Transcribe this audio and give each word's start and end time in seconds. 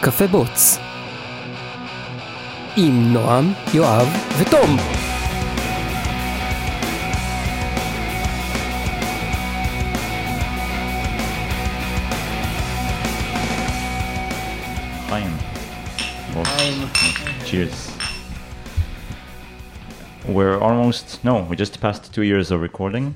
קפה 0.00 0.26
בוץ. 0.26 0.78
עם 2.76 3.12
נועם, 3.12 3.52
יואב 3.74 4.08
ותום. 4.38 4.76
Fine. 15.08 15.36
Well, 16.34 16.44
cheers. 17.46 17.96
We're 20.28 20.58
almost 20.60 21.24
no, 21.24 21.34
we 21.48 21.56
just 21.56 21.80
passed 21.80 22.12
two 22.12 22.22
years 22.22 22.50
of 22.50 22.60
recording. 22.60 23.14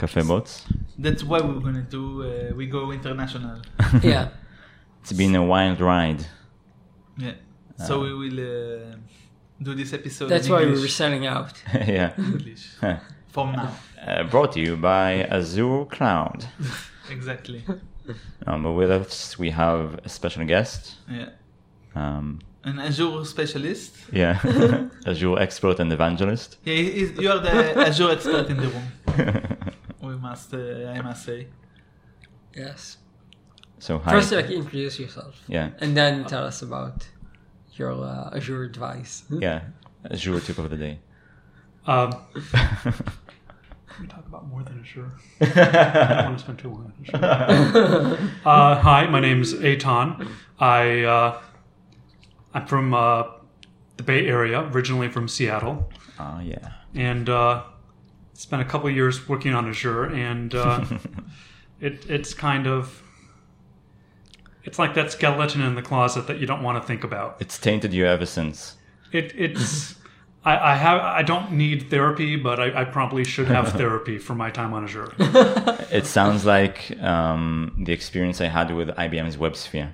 Cafe 0.00 0.22
Boats. 0.22 0.64
That's 0.98 1.22
why 1.22 1.40
we're 1.42 1.60
gonna 1.60 1.82
do. 1.82 2.04
Uh, 2.22 2.54
we 2.56 2.66
go 2.66 2.90
international. 2.90 3.60
Yeah. 4.02 4.28
It's 5.05 5.13
been 5.13 5.35
a 5.35 5.43
wild 5.43 5.81
ride. 5.81 6.25
Yeah. 7.15 7.33
So 7.77 8.01
we 8.01 8.11
will 8.11 8.39
uh, 8.39 8.95
do 9.61 9.75
this 9.75 9.93
episode. 9.93 10.29
That's 10.29 10.47
in 10.47 10.53
why 10.53 10.65
we 10.65 10.71
were 10.71 10.87
selling 10.87 11.27
out. 11.27 11.53
yeah. 11.73 12.13
English. 12.17 12.69
From 13.27 13.51
now. 13.51 13.71
Uh, 14.03 14.23
brought 14.23 14.53
to 14.53 14.59
you 14.59 14.75
by 14.75 15.21
Azure 15.29 15.85
Cloud. 15.85 16.47
Exactly. 17.11 17.63
Um, 18.47 18.63
but 18.63 18.71
with 18.71 18.89
us 18.89 19.37
we 19.37 19.51
have 19.51 19.99
a 20.03 20.09
special 20.09 20.43
guest. 20.43 20.95
Yeah. 21.07 21.29
Um, 21.93 22.39
An 22.63 22.79
Azure 22.79 23.23
specialist. 23.25 23.93
yeah, 24.11 24.39
Azure 25.05 25.37
expert 25.37 25.79
and 25.79 25.93
evangelist. 25.93 26.57
Yeah, 26.63 26.73
he 26.73 27.05
you 27.21 27.29
are 27.29 27.37
the 27.37 27.77
Azure 27.87 28.09
expert 28.09 28.49
in 28.49 28.57
the 28.57 28.69
room. 28.73 28.87
We 30.01 30.15
must. 30.15 30.51
Uh, 30.51 30.97
I 30.97 31.01
must 31.03 31.25
say. 31.25 31.45
Yes. 32.55 32.97
So 33.79 33.99
hi. 33.99 34.11
First, 34.11 34.31
like 34.31 34.49
introduce 34.49 34.99
yourself, 34.99 35.35
yeah, 35.47 35.69
and 35.79 35.95
then 35.95 36.25
tell 36.25 36.43
us 36.43 36.61
about 36.61 37.07
your 37.73 37.91
uh, 37.91 38.35
Azure 38.35 38.63
advice. 38.63 39.23
yeah, 39.29 39.61
Azure 40.09 40.39
tip 40.39 40.57
of 40.57 40.69
the 40.69 40.77
day. 40.77 40.99
Um, 41.85 42.11
we 44.01 44.07
talk 44.07 44.25
about 44.27 44.47
more 44.47 44.63
than 44.63 44.79
Azure. 44.81 45.11
I 45.41 45.45
don't 46.15 46.25
want 46.25 46.37
to 46.39 46.43
spend 46.43 46.59
too 46.59 46.69
long 46.69 46.85
on 46.85 46.93
Azure. 47.15 48.29
uh, 48.45 48.75
hi, 48.79 49.07
my 49.07 49.19
name's 49.19 49.53
Aton. 49.53 50.27
I 50.59 51.01
uh, 51.03 51.41
I'm 52.53 52.65
from 52.65 52.93
uh, 52.93 53.23
the 53.97 54.03
Bay 54.03 54.25
Area, 54.27 54.61
originally 54.71 55.09
from 55.09 55.27
Seattle, 55.27 55.91
Ah, 56.17 56.39
yeah. 56.39 56.71
and 56.95 57.29
uh, 57.29 57.63
spent 58.33 58.61
a 58.61 58.65
couple 58.65 58.89
years 58.89 59.27
working 59.27 59.53
on 59.53 59.67
Azure, 59.69 60.05
and 60.05 60.55
uh, 60.55 60.83
it 61.81 62.09
it's 62.09 62.33
kind 62.33 62.67
of 62.67 63.01
it's 64.65 64.77
like 64.79 64.93
that 64.95 65.11
skeleton 65.11 65.61
in 65.61 65.75
the 65.75 65.81
closet 65.81 66.27
that 66.27 66.39
you 66.39 66.45
don't 66.47 66.63
want 66.63 66.81
to 66.81 66.85
think 66.87 67.03
about. 67.03 67.37
It's 67.39 67.57
tainted 67.57 67.93
you 67.93 68.05
ever 68.05 68.25
since. 68.25 68.75
It, 69.11 69.31
it's 69.35 69.95
I, 70.43 70.73
I 70.73 70.75
have 70.75 70.99
I 71.01 71.21
don't 71.23 71.51
need 71.53 71.89
therapy, 71.89 72.35
but 72.35 72.59
I, 72.59 72.81
I 72.81 72.85
probably 72.85 73.23
should 73.23 73.47
have 73.47 73.71
therapy 73.81 74.17
for 74.17 74.35
my 74.35 74.49
time 74.51 74.73
on 74.73 74.83
Azure. 74.83 75.11
It 75.91 76.05
sounds 76.07 76.45
like 76.45 76.77
um, 77.01 77.73
the 77.85 77.93
experience 77.93 78.41
I 78.41 78.47
had 78.47 78.69
with 78.73 78.89
IBM's 78.89 79.37
WebSphere. 79.37 79.93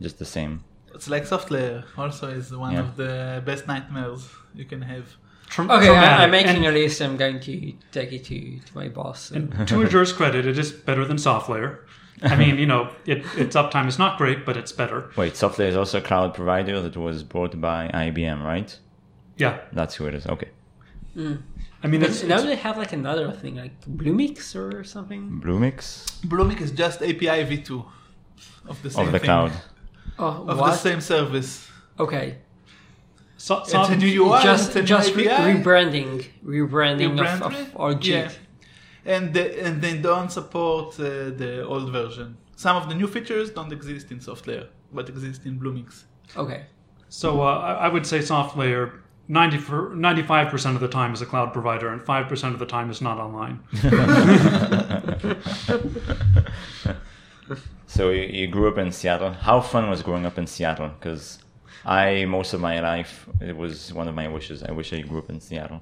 Just 0.00 0.18
the 0.18 0.24
same. 0.24 0.62
It's 0.94 1.08
like 1.08 1.26
software. 1.26 1.84
Also, 1.96 2.28
is 2.28 2.54
one 2.54 2.72
Yeah. 2.74 2.80
of 2.80 2.96
the 2.96 3.42
best 3.44 3.66
nightmares 3.66 4.28
you 4.54 4.64
can 4.64 4.82
have. 4.82 5.06
Tra- 5.48 5.64
Okay, 5.64 5.74
I, 5.74 5.86
traumatic. 5.86 6.20
I'm 6.20 6.30
making 6.30 6.56
And- 6.64 6.66
a 6.66 6.78
list. 6.80 7.00
I'm 7.02 7.16
going 7.16 7.40
to 7.40 7.72
take 7.90 8.12
it 8.12 8.24
to, 8.26 8.58
to 8.66 8.76
my 8.76 8.88
boss. 8.88 9.30
and- 9.30 9.52
and 9.54 9.66
to 9.68 9.82
Azure's 9.82 10.12
credit, 10.12 10.46
it 10.46 10.58
is 10.58 10.70
better 10.72 11.04
than 11.04 11.16
SoftLayer. 11.16 11.78
I 12.32 12.36
mean, 12.36 12.58
you 12.58 12.66
know, 12.66 12.90
it, 13.06 13.18
its 13.36 13.54
uptime 13.56 13.86
is 13.86 13.98
not 13.98 14.18
great, 14.18 14.44
but 14.46 14.56
it's 14.56 14.72
better. 14.72 15.10
Wait, 15.16 15.34
SoftLayer 15.34 15.68
is 15.68 15.76
also 15.76 15.98
a 15.98 16.00
cloud 16.00 16.34
provider 16.34 16.80
that 16.80 16.96
was 16.96 17.22
bought 17.22 17.60
by 17.60 17.88
IBM, 17.92 18.42
right? 18.42 18.76
Yeah, 19.36 19.60
That's 19.72 19.94
who 19.96 20.06
it 20.06 20.14
is. 20.14 20.26
Okay. 20.26 20.48
Mm. 21.16 21.42
I 21.82 21.86
mean, 21.86 22.02
it's, 22.02 22.22
now 22.22 22.36
it's 22.36 22.44
they 22.44 22.56
have 22.56 22.78
like 22.78 22.92
another 22.92 23.30
thing, 23.32 23.56
like 23.56 23.78
Bluemix 23.84 24.56
or 24.56 24.84
something. 24.84 25.40
Bluemix 25.44 26.04
Bluemix 26.22 26.60
is 26.62 26.70
just 26.70 27.02
API 27.02 27.44
v2 27.44 27.84
of 28.68 28.82
the 28.82 28.90
same 28.90 29.06
of 29.06 29.12
the 29.12 29.18
thing. 29.18 29.26
cloud. 29.26 29.52
Oh, 30.18 30.46
Of 30.48 30.58
what? 30.58 30.70
the 30.70 30.76
same 30.76 31.00
service. 31.00 31.68
Okay, 31.98 32.38
so, 33.36 33.60
It's 33.62 33.74
a 33.74 33.96
new 33.96 34.24
UI. 34.24 34.42
just 34.42 34.68
it's 34.68 34.76
a 34.76 34.80
new 34.80 34.86
just 34.86 35.14
re- 35.14 35.28
API. 35.28 35.58
rebranding, 35.60 36.24
rebranding 36.44 37.12
of, 37.12 37.26
Rebranding? 37.26 37.74
of 37.74 37.76
our 37.80 37.94
Git. 37.94 38.30
Yeah. 38.30 38.30
And 39.06 39.34
they, 39.34 39.60
and 39.60 39.82
they 39.82 39.98
don't 39.98 40.30
support 40.30 40.98
uh, 40.98 41.30
the 41.42 41.64
old 41.66 41.92
version. 41.92 42.36
Some 42.56 42.76
of 42.76 42.88
the 42.88 42.94
new 42.94 43.06
features 43.06 43.50
don't 43.50 43.72
exist 43.72 44.10
in 44.10 44.18
SoftLayer, 44.18 44.68
but 44.92 45.08
exist 45.08 45.44
in 45.44 45.60
Bluemix. 45.60 46.04
Okay. 46.36 46.64
so 47.08 47.42
uh, 47.42 47.58
I 47.68 47.86
I 47.86 47.88
would 47.88 48.06
say 48.06 48.20
SoftLayer 48.20 48.92
90 49.28 49.58
for, 49.58 49.90
95% 49.90 50.74
of 50.74 50.80
the 50.80 50.88
time 50.88 51.12
is 51.12 51.22
a 51.22 51.26
cloud 51.26 51.52
provider, 51.52 51.88
and 51.88 52.00
5% 52.00 52.52
of 52.52 52.58
the 52.58 52.66
time 52.66 52.90
is 52.90 53.00
not 53.00 53.18
online. 53.18 53.60
So 57.94 58.10
you, 58.10 58.22
you 58.22 58.48
grew 58.48 58.66
up 58.66 58.78
in 58.78 58.90
Seattle. 58.90 59.32
How 59.32 59.60
fun 59.60 59.88
was 59.88 60.02
growing 60.02 60.26
up 60.26 60.36
in 60.36 60.48
Seattle? 60.48 60.88
Because 60.88 61.38
I, 61.84 62.24
most 62.24 62.52
of 62.52 62.60
my 62.60 62.80
life, 62.80 63.28
it 63.40 63.56
was 63.56 63.92
one 63.92 64.08
of 64.08 64.16
my 64.16 64.26
wishes. 64.26 64.64
I 64.64 64.72
wish 64.72 64.92
I 64.92 65.00
grew 65.02 65.20
up 65.20 65.30
in 65.30 65.40
Seattle. 65.40 65.80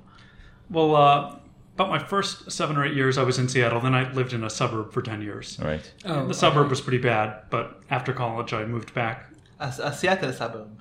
Well, 0.69 0.95
uh, 0.95 1.37
about 1.75 1.89
my 1.89 1.99
first 1.99 2.51
seven 2.53 2.77
or 2.77 2.85
eight 2.85 2.95
years, 2.95 3.17
I 3.19 3.23
was 3.23 3.39
in 3.39 3.49
Seattle. 3.49 3.81
Then 3.81 3.95
I 3.95 4.11
lived 4.13 4.33
in 4.33 4.45
a 4.45 4.51
suburb 4.51 4.93
for 4.93 5.01
10 5.03 5.23
years. 5.23 5.59
Right. 5.61 5.91
Oh, 6.05 6.27
The 6.27 6.35
suburb 6.35 6.69
was 6.71 6.81
pretty 6.81 6.99
bad, 6.99 7.45
but 7.51 7.81
after 7.91 8.13
college, 8.13 8.53
I 8.53 8.65
moved 8.65 8.93
back. 8.95 9.31
A, 9.59 9.73
a 9.83 9.93
Seattle 9.93 10.33
suburb. 10.33 10.81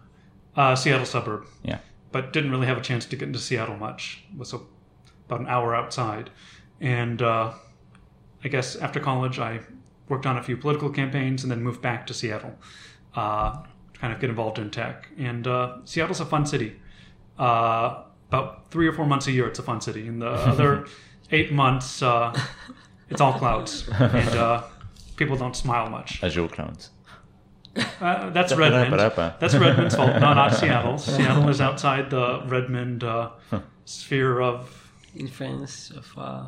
Uh, 0.56 0.76
Seattle 0.76 1.06
suburb, 1.06 1.46
Yeah. 1.64 1.80
but 2.12 2.34
didn't 2.34 2.52
really 2.52 2.68
have 2.68 2.78
a 2.78 2.82
chance 2.82 3.06
to 3.06 3.16
get 3.16 3.26
into 3.28 3.40
Seattle 3.40 3.78
much. 3.78 4.24
It 4.34 4.38
was 4.38 4.52
a, 4.54 4.60
about 5.28 5.40
an 5.40 5.48
hour 5.48 5.74
outside. 5.74 6.30
And 6.82 7.22
uh, 7.22 7.54
I 8.44 8.48
guess 8.50 8.76
after 8.76 9.00
college, 9.00 9.40
I 9.40 9.62
worked 10.10 10.26
on 10.26 10.36
a 10.38 10.44
few 10.44 10.58
political 10.58 10.90
campaigns 10.90 11.44
and 11.44 11.52
then 11.52 11.64
moved 11.64 11.82
back 11.82 12.06
to 12.08 12.14
Seattle 12.14 12.54
uh, 13.16 13.62
to 13.94 14.00
kind 14.00 14.12
of 14.12 14.20
get 14.20 14.30
involved 14.30 14.60
in 14.60 14.70
tech. 14.72 15.08
And 15.18 15.48
uh, 15.48 15.78
Seattle's 15.86 16.20
a 16.20 16.26
fun 16.26 16.46
city. 16.46 16.76
Uh, 17.40 18.04
about 18.32 18.72
three 18.72 18.88
or 18.88 18.94
four 18.94 19.06
months 19.06 19.28
a 19.28 19.32
year, 19.32 19.48
it's 19.48 19.60
a 19.60 19.64
fun 19.64 19.82
city. 19.82 20.08
And 20.08 20.22
the 20.22 20.30
other 20.30 20.86
eight 21.32 21.52
months, 21.52 22.02
uh, 22.02 22.34
it's 23.10 23.20
all 23.22 23.34
clouds. 23.34 23.88
And 24.00 24.30
uh, 24.30 24.64
people 25.18 25.36
don't 25.36 25.56
smile 25.56 25.90
much. 25.90 26.24
Azure 26.24 26.48
clouds. 26.48 26.92
Uh, 28.02 28.30
that's 28.32 28.54
Redmond. 28.54 29.00
That's 29.40 29.56
Redmond's 29.56 29.96
fault. 29.96 30.14
No, 30.14 30.34
not 30.34 30.54
Seattle. 30.54 30.98
Seattle 30.98 31.48
is 31.50 31.62
outside 31.62 32.10
the 32.10 32.42
Redmond 32.46 33.04
uh, 33.04 33.32
sphere 33.86 34.42
of 34.42 34.92
influence 35.16 35.90
of 35.92 36.12
uh, 36.18 36.48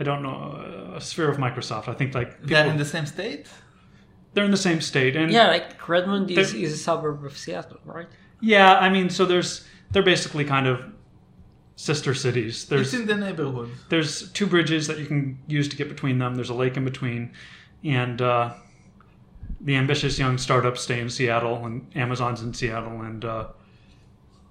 I 0.00 0.04
don't 0.04 0.22
know 0.22 0.94
uh, 0.96 1.00
sphere 1.00 1.28
of 1.30 1.36
Microsoft. 1.38 1.88
I 1.88 1.94
think 1.94 2.14
like 2.14 2.42
They're 2.42 2.66
in 2.66 2.76
the 2.78 2.84
same 2.84 3.06
state? 3.06 3.46
they're 4.34 4.44
in 4.44 4.50
the 4.50 4.56
same 4.56 4.80
state. 4.80 5.14
And 5.16 5.30
yeah, 5.30 5.46
like 5.46 5.88
Redmond 5.88 6.30
is, 6.30 6.52
There- 6.52 6.60
is 6.62 6.72
a 6.72 6.76
suburb 6.76 7.24
of 7.24 7.38
Seattle, 7.38 7.78
right? 7.84 8.08
yeah, 8.40 8.74
I 8.76 8.88
mean, 8.90 9.08
so 9.10 9.24
there's 9.24 9.64
they're 9.94 10.02
basically 10.02 10.44
kind 10.44 10.66
of 10.66 10.84
sister 11.76 12.14
cities. 12.14 12.66
There's 12.66 12.92
it's 12.92 13.00
in 13.00 13.06
the 13.06 13.16
neighborhood. 13.16 13.70
there's 13.88 14.30
two 14.32 14.46
bridges 14.46 14.88
that 14.88 14.98
you 14.98 15.06
can 15.06 15.38
use 15.46 15.68
to 15.68 15.76
get 15.76 15.88
between 15.88 16.18
them. 16.18 16.34
There's 16.34 16.50
a 16.50 16.54
lake 16.54 16.76
in 16.76 16.84
between, 16.84 17.32
and 17.84 18.20
uh, 18.20 18.54
the 19.60 19.76
ambitious 19.76 20.18
young 20.18 20.36
startups 20.36 20.82
stay 20.82 21.00
in 21.00 21.08
Seattle, 21.08 21.64
and 21.64 21.90
Amazon's 21.94 22.42
in 22.42 22.52
Seattle, 22.52 23.02
and 23.02 23.24
uh, 23.24 23.46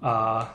uh, 0.02 0.48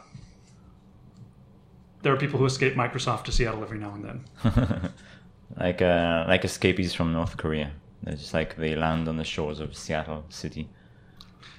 there 2.01 2.11
are 2.11 2.17
people 2.17 2.39
who 2.39 2.45
escape 2.45 2.73
Microsoft 2.73 3.25
to 3.25 3.31
Seattle 3.31 3.63
every 3.63 3.77
now 3.77 3.93
and 3.93 4.03
then. 4.05 4.91
like 5.57 5.83
uh, 5.83 6.25
like 6.27 6.43
escapees 6.43 6.95
from 6.95 7.13
North 7.13 7.37
Korea. 7.37 7.71
They're 8.01 8.15
just 8.15 8.33
like 8.33 8.57
they 8.57 8.75
land 8.75 9.07
on 9.07 9.17
the 9.17 9.23
shores 9.23 9.59
of 9.59 9.77
Seattle 9.77 10.25
City, 10.29 10.67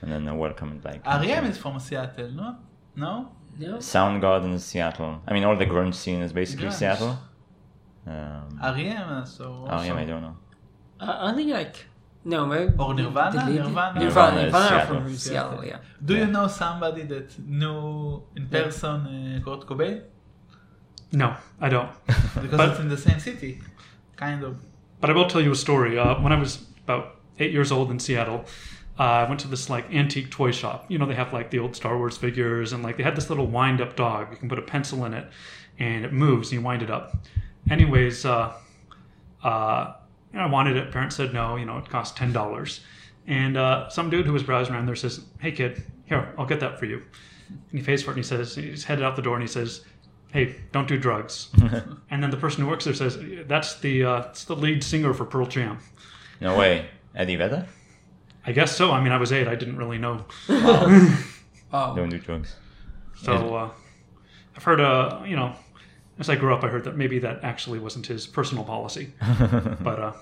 and 0.03 0.11
then 0.11 0.25
they're 0.25 0.35
welcomed 0.35 0.85
like 0.85 1.05
Ariam 1.05 1.49
is 1.49 1.59
from 1.59 1.79
Seattle, 1.79 2.31
no? 2.33 2.57
No? 2.97 3.31
No. 3.59 3.77
Soundgarden 3.77 4.55
is 4.55 4.65
Seattle. 4.65 5.21
I 5.27 5.33
mean, 5.33 5.45
all 5.45 5.57
the 5.57 5.67
grunge 5.67 5.95
scene 5.95 6.21
is 6.23 6.33
basically 6.33 6.67
Grunge. 6.69 6.73
Seattle. 6.75 7.19
Um, 8.07 8.59
Ariam, 8.63 9.27
so. 9.27 9.67
oh 9.69 9.83
yeah, 9.83 9.95
I 9.95 10.05
don't 10.05 10.23
know. 10.23 10.37
Uh, 10.99 11.19
I 11.31 11.35
think 11.35 11.51
like 11.53 11.77
no, 12.25 12.47
maybe 12.47 12.73
Or 12.79 12.93
Nirvana? 12.95 13.31
the 13.33 13.51
lead- 13.51 13.61
Nirvana? 13.65 14.01
Nirvana, 14.01 14.01
Nirvana 14.01 14.43
Nirvana 14.45 14.65
are 14.65 14.69
Seattle. 14.69 15.01
from 15.03 15.17
Seattle. 15.17 15.65
Yeah. 15.65 15.79
Do 16.05 16.15
Yeah. 16.15 16.21
you 16.21 16.27
know 16.33 16.47
somebody 16.49 17.03
that 17.05 17.39
knew 17.39 18.23
in 18.37 18.43
Yeah. 18.51 18.63
person 18.63 19.07
uh, 19.07 19.41
Kurt 19.45 19.67
Cobain? 19.67 20.03
No, 21.13 21.35
I 21.61 21.69
don't. 21.69 21.91
Because 22.43 22.57
But- 22.59 22.71
it's 22.71 22.81
in 22.81 22.89
the 22.89 22.97
same 22.97 23.19
city. 23.21 23.61
Kind 24.17 24.45
of. 24.45 24.57
But 25.01 25.11
I 25.11 25.13
will 25.15 25.29
tell 25.29 25.41
you 25.41 25.53
a 25.53 25.57
story. 25.57 25.99
Uh, 25.99 26.21
when 26.23 26.33
I 26.33 26.39
was 26.39 26.59
about 26.85 27.17
eight 27.39 27.53
years 27.53 27.73
old 27.73 27.91
in 27.91 27.99
Seattle, 27.99 28.45
uh, 28.99 29.03
I 29.03 29.29
went 29.29 29.41
to 29.41 29.49
this 29.49 29.71
like 29.71 29.93
antique 29.93 30.31
toy 30.31 30.51
shop. 30.53 30.87
You 30.89 30.99
know, 30.99 31.07
they 31.07 31.15
have 31.15 31.33
like 31.33 31.51
the 31.51 31.59
old 31.59 31.75
Star 31.77 31.97
Wars 31.97 32.17
figures, 32.17 32.73
and 32.73 32.83
like 32.83 32.97
they 32.97 33.03
had 33.03 33.17
this 33.17 33.31
little 33.31 33.47
wind 33.47 33.81
up 33.81 33.97
dog. 33.97 34.29
You 34.31 34.37
can 34.37 34.49
put 34.49 34.59
a 34.59 34.63
pencil 34.63 35.05
in 35.05 35.15
it, 35.15 35.27
and 35.79 36.05
it 36.05 36.13
moves, 36.13 36.49
and 36.51 36.61
you 36.61 36.65
wind 36.65 36.83
it 36.83 36.91
up. 36.91 37.17
Anyways, 37.71 38.25
uh, 38.25 38.53
uh, 39.43 39.95
I 40.35 40.47
wanted 40.47 40.77
it. 40.77 40.93
Parents 40.93 41.17
said 41.17 41.33
no. 41.33 41.57
You 41.57 41.65
know, 41.65 41.79
it 41.79 41.89
cost 41.89 42.17
ten 42.17 42.33
dollars, 42.33 42.81
And 43.27 43.57
uh, 43.57 43.89
some 43.89 44.11
dude 44.11 44.27
who 44.27 44.33
was 44.33 44.43
browsing 44.43 44.75
around 44.75 44.87
there 44.87 44.97
says, 44.97 45.25
"Hey 45.41 45.53
kid, 45.53 45.83
here, 46.05 46.35
I'll 46.37 46.47
get 46.47 46.61
that 46.61 46.79
for 46.79 46.87
you." 46.87 47.03
And 47.49 47.81
he 47.81 47.83
pays 47.83 48.03
for 48.03 48.11
it 48.11 48.15
and 48.17 48.25
he 48.25 48.29
says, 48.29 48.55
he's 48.55 48.85
headed 48.85 49.05
out 49.05 49.17
the 49.17 49.23
door 49.23 49.35
and 49.35 49.43
he 49.43 49.49
says, 49.49 49.85
"Hey, 50.33 50.57
don't 50.73 50.87
do 50.87 50.99
drugs." 50.99 51.49
and 52.11 52.23
then 52.23 52.31
the 52.31 52.37
person 52.37 52.63
who 52.63 52.71
works 52.71 52.85
there 52.85 52.95
says, 52.95 53.19
"That's 53.47 53.81
the 53.81 54.05
uh, 54.05 54.21
that's 54.21 54.45
the 54.45 54.57
lead 54.57 54.85
singer 54.85 55.15
for 55.15 55.25
Pearl 55.25 55.47
Jam." 55.47 55.79
No 56.41 56.57
way. 56.59 56.87
Eddie 57.15 57.37
Vedder? 57.37 57.67
I 58.51 58.53
guess 58.53 58.77
so. 58.77 58.91
I 58.91 59.01
mean, 59.01 59.13
I 59.13 59.17
was 59.17 59.31
eight. 59.31 59.47
I 59.47 59.55
didn't 59.55 59.77
really 59.77 59.99
know. 59.99 60.25
Oh, 61.73 61.95
Don't 61.95 62.09
do 62.09 62.19
drugs. 62.19 62.57
So 63.23 63.55
uh, 63.55 63.71
I've 64.57 64.65
heard, 64.65 64.81
uh, 64.81 65.23
you 65.25 65.37
know, 65.37 65.55
as 66.19 66.29
I 66.29 66.35
grew 66.35 66.53
up, 66.53 66.65
I 66.65 66.69
heard 66.69 66.83
that 66.83 66.97
maybe 66.97 67.21
that 67.21 67.45
actually 67.45 67.79
wasn't 67.79 68.09
his 68.09 68.27
personal 68.27 68.65
policy. 68.65 69.13
but 69.81 70.01
uh, 70.01 70.13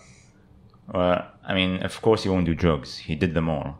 Well, 0.93 1.27
I 1.43 1.55
mean, 1.55 1.83
of 1.83 2.03
course 2.03 2.23
he 2.25 2.29
won't 2.29 2.45
do 2.45 2.55
drugs. 2.55 2.99
He 2.99 3.15
did 3.15 3.33
them 3.33 3.49
all. 3.49 3.79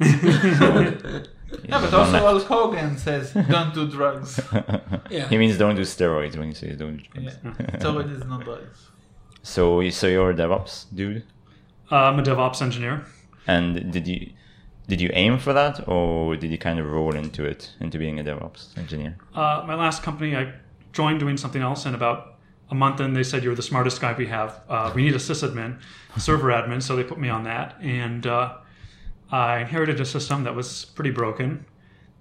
Yeah, 1.68 1.80
but 1.80 1.94
also 1.94 2.18
Hulk 2.18 2.42
Hogan 2.46 2.98
says 2.98 3.32
don't 3.32 3.72
do 3.74 3.86
drugs. 3.86 4.40
yeah. 5.10 5.28
He 5.28 5.38
means 5.38 5.56
don't 5.56 5.76
do 5.76 5.82
steroids 5.82 6.36
when 6.36 6.48
he 6.48 6.54
says 6.54 6.76
don't 6.76 6.96
do 6.96 7.04
drugs. 7.12 7.38
Yeah. 7.44 7.50
Steroids 7.78 8.12
is 8.20 8.24
not 8.24 8.42
drugs. 8.44 8.90
So, 9.44 9.88
so 9.90 10.08
you're 10.08 10.30
a 10.30 10.34
DevOps 10.34 10.86
dude, 10.92 11.22
uh, 11.92 11.96
I'm 11.96 12.18
a 12.18 12.22
DevOps 12.22 12.60
engineer. 12.60 13.04
And 13.46 13.92
did 13.92 14.06
you 14.06 14.30
did 14.86 15.00
you 15.00 15.10
aim 15.14 15.38
for 15.38 15.52
that, 15.52 15.88
or 15.88 16.36
did 16.36 16.50
you 16.50 16.58
kind 16.58 16.78
of 16.78 16.90
roll 16.90 17.14
into 17.14 17.44
it, 17.44 17.72
into 17.80 17.98
being 17.98 18.20
a 18.20 18.24
DevOps 18.24 18.76
engineer? 18.76 19.16
Uh, 19.34 19.64
my 19.66 19.74
last 19.74 20.02
company, 20.02 20.36
I 20.36 20.52
joined 20.92 21.20
doing 21.20 21.38
something 21.38 21.62
else, 21.62 21.86
and 21.86 21.94
about 21.94 22.34
a 22.70 22.74
month 22.74 23.00
in, 23.00 23.12
they 23.14 23.22
said, 23.22 23.44
You're 23.44 23.54
the 23.54 23.62
smartest 23.62 24.00
guy 24.00 24.12
we 24.12 24.26
have. 24.26 24.60
Uh, 24.68 24.92
we 24.94 25.02
need 25.02 25.14
a 25.14 25.18
sysadmin, 25.18 25.80
server 26.18 26.48
admin. 26.48 26.82
So 26.82 26.96
they 26.96 27.04
put 27.04 27.18
me 27.18 27.28
on 27.28 27.44
that. 27.44 27.76
And 27.80 28.26
uh, 28.26 28.56
I 29.30 29.58
inherited 29.58 30.00
a 30.00 30.04
system 30.06 30.44
that 30.44 30.54
was 30.54 30.86
pretty 30.86 31.10
broken. 31.10 31.66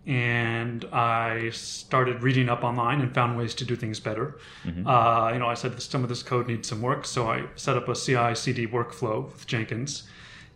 And 0.06 0.84
I 0.92 1.50
started 1.52 2.24
reading 2.24 2.50
up 2.50 2.64
online 2.66 3.00
and 3.00 3.14
found 3.14 3.38
ways 3.38 3.56
to 3.56 3.66
do 3.66 3.78
things 3.78 4.02
better. 4.02 4.38
Uh, 4.86 5.32
you 5.32 5.40
know, 5.40 5.48
I 5.48 5.54
said 5.54 5.82
some 5.82 6.04
of 6.04 6.10
this 6.10 6.22
code 6.22 6.48
needs 6.48 6.68
some 6.68 6.82
work. 6.82 7.06
So 7.06 7.30
I 7.30 7.46
set 7.56 7.78
up 7.78 7.88
a 7.88 7.96
CI 7.96 8.36
CD 8.36 8.68
workflow 8.68 9.32
with 9.32 9.48
Jenkins. 9.48 10.04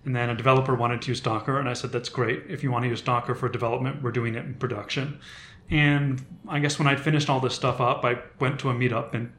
And 0.08 0.16
then 0.16 0.30
a 0.30 0.36
developer 0.36 0.74
wanted 0.74 1.02
to 1.02 1.10
use 1.10 1.20
Docker, 1.20 1.60
and 1.60 1.68
I 1.68 1.74
said, 1.74 1.92
"That's 1.92 2.08
great. 2.08 2.44
If 2.48 2.64
you 2.64 2.72
want 2.72 2.84
to 2.84 2.90
use 2.90 3.02
Docker 3.02 3.36
for 3.36 3.50
development, 3.50 4.02
we're 4.02 4.14
doing 4.14 4.36
it 4.36 4.46
in 4.46 4.54
production." 4.54 5.20
And 5.70 6.26
I 6.48 6.60
guess 6.60 6.80
when 6.80 6.88
I'd 6.88 7.02
finished 7.02 7.30
all 7.30 7.42
this 7.42 7.54
stuff 7.54 7.82
up, 7.82 8.06
I 8.06 8.20
went 8.40 8.58
to 8.62 8.70
a 8.70 8.74
meetup 8.74 9.14
and 9.14 9.34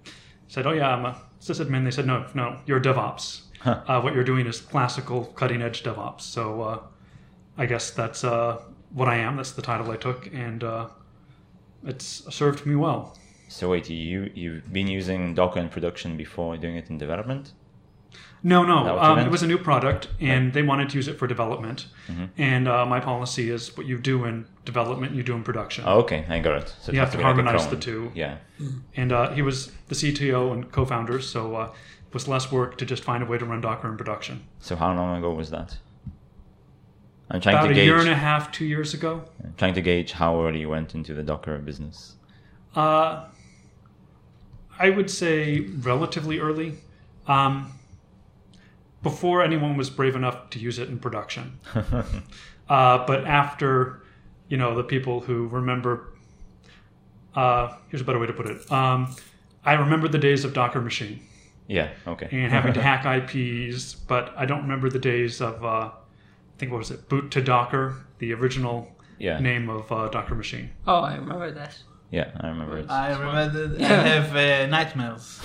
said, 0.47 0.67
"Oh 0.67 0.73
yeah, 0.73 0.94
I'm 0.94 1.06
a 1.06 1.17
sysadmin." 1.41 1.85
They 1.85 1.91
said, 1.91 2.06
"No, 2.06 2.26
no, 2.35 2.59
you're 2.67 2.81
DevOps. 2.81 3.44
Uh, 3.65 4.00
what 4.03 4.15
you're 4.15 4.25
doing 4.32 4.47
is 4.47 4.61
classical, 4.61 5.25
cutting 5.41 5.62
edge 5.62 5.82
DevOps." 5.82 6.20
So 6.20 6.61
uh, 6.61 6.81
I 7.56 7.65
guess 7.65 7.91
that's 7.91 8.23
uh, 8.23 8.61
what 8.93 9.09
I 9.09 9.17
am. 9.17 9.37
That's 9.37 9.53
the 9.53 9.62
title 9.62 9.91
I 9.91 9.97
took, 9.97 10.26
and 10.35 10.62
uh, 10.62 10.88
it's 11.82 12.23
served 12.32 12.67
me 12.67 12.76
well. 12.76 13.17
So 13.49 13.70
wait, 13.70 13.88
you 13.88 14.31
you've 14.35 14.70
been 14.70 14.87
using 14.87 15.35
Docker 15.35 15.61
in 15.61 15.70
production 15.70 16.19
before 16.19 16.59
doing 16.59 16.76
it 16.76 16.91
in 16.91 16.99
development? 16.99 17.55
No, 18.43 18.62
no. 18.64 18.99
Um, 18.99 19.19
it 19.19 19.31
was 19.31 19.43
a 19.43 19.46
new 19.46 19.58
product, 19.58 20.08
and 20.20 20.52
they 20.52 20.62
wanted 20.62 20.88
to 20.90 20.96
use 20.96 21.08
it 21.08 21.19
for 21.19 21.26
development. 21.26 21.87
Mm-hmm. 22.06 22.25
And 22.37 22.69
uh, 22.69 22.87
my 22.87 23.00
policy 23.00 23.50
is 23.50 23.76
what 23.76 23.87
you 23.87 23.99
do 23.99 24.25
in 24.25 24.46
development, 24.64 25.14
you 25.14 25.23
do 25.23 25.35
in 25.35 25.43
production. 25.43 25.85
Oh, 25.87 25.99
okay, 26.00 26.25
I 26.29 26.38
got 26.38 26.62
it. 26.62 26.75
So 26.81 26.93
You 26.93 27.00
have 27.00 27.11
to 27.11 27.17
be 27.19 27.25
like 27.25 27.35
harmonize 27.35 27.67
the 27.69 27.76
two. 27.76 28.12
Yeah. 28.14 28.38
And 28.96 29.12
uh, 29.12 29.31
he 29.32 29.43
was 29.43 29.73
the 29.88 29.94
CTO 29.94 30.52
and 30.52 30.70
co-founder, 30.70 31.20
so 31.20 31.56
uh, 31.56 31.64
it 32.06 32.14
was 32.14 32.29
less 32.29 32.52
work 32.52 32.79
to 32.79 32.87
just 32.87 33.02
find 33.02 33.23
a 33.23 33.26
way 33.26 33.38
to 33.38 33.44
run 33.44 33.61
Docker 33.61 33.88
in 33.88 33.96
production. 33.96 34.44
So 34.61 34.76
how 34.76 34.94
long 34.94 35.19
ago 35.19 35.32
was 35.32 35.50
that? 35.50 35.76
I'm 37.31 37.41
trying 37.41 37.56
About 37.56 37.67
to 37.67 37.73
a 37.73 37.75
gauge. 37.75 37.84
year 37.87 37.99
and 37.99 38.08
a 38.08 38.14
half, 38.14 38.52
two 38.52 38.64
years 38.64 38.94
ago. 38.94 39.25
trying 39.58 39.75
to 39.75 39.82
gauge 39.82 40.12
how 40.12 40.43
early 40.43 40.61
you 40.61 40.69
went 40.70 40.94
into 40.94 41.12
the 41.12 41.23
Docker 41.23 41.58
business. 41.58 42.14
Uh, 42.75 43.26
I 44.79 44.91
would 44.91 45.11
say 45.11 45.61
relatively 45.61 46.38
early, 46.38 46.79
um, 47.26 47.73
before 49.02 49.42
anyone 49.42 49.76
was 49.76 49.90
brave 49.90 50.16
enough 50.16 50.50
to 50.50 50.58
use 50.58 50.78
it 50.78 50.88
in 50.88 50.98
production. 50.98 51.58
uh, 52.68 53.06
but 53.06 53.24
after, 53.26 54.02
you 54.48 54.56
know, 54.56 54.74
the 54.74 54.84
people 54.84 55.20
who 55.20 55.48
remember. 55.48 56.12
Uh, 57.34 57.76
here's 57.88 58.00
a 58.00 58.04
better 58.04 58.18
way 58.18 58.26
to 58.26 58.32
put 58.32 58.46
it. 58.46 58.70
Um, 58.72 59.14
I 59.64 59.74
remember 59.74 60.08
the 60.08 60.18
days 60.18 60.44
of 60.44 60.54
Docker 60.54 60.80
Machine 60.80 61.20
Yeah. 61.68 61.90
Okay. 62.06 62.28
and 62.32 62.50
having 62.50 62.72
to 62.72 62.82
hack 62.90 63.04
IPs, 63.04 63.94
but 63.94 64.32
I 64.36 64.44
don't 64.46 64.62
remember 64.62 64.88
the 64.90 64.98
days 64.98 65.40
of. 65.40 65.64
Uh, 65.64 65.68
I 65.68 65.90
think 66.58 66.72
what 66.72 66.78
was 66.78 66.90
it? 66.90 67.08
Boot2Docker, 67.08 67.94
the 68.18 68.32
original 68.34 68.90
Yeah. 69.18 69.38
name 69.38 69.68
of 69.70 69.92
uh, 69.92 70.08
Docker 70.08 70.34
Machine. 70.34 70.70
Oh, 70.88 71.00
I 71.02 71.14
remember 71.16 71.52
that. 71.52 71.78
Yeah, 72.10 72.30
I 72.40 72.48
remember 72.48 72.78
it. 72.78 72.90
I 72.90 73.10
remember 73.16 73.76
I 73.84 73.86
have 73.86 74.34
uh, 74.34 74.66
nightmares. 74.66 75.40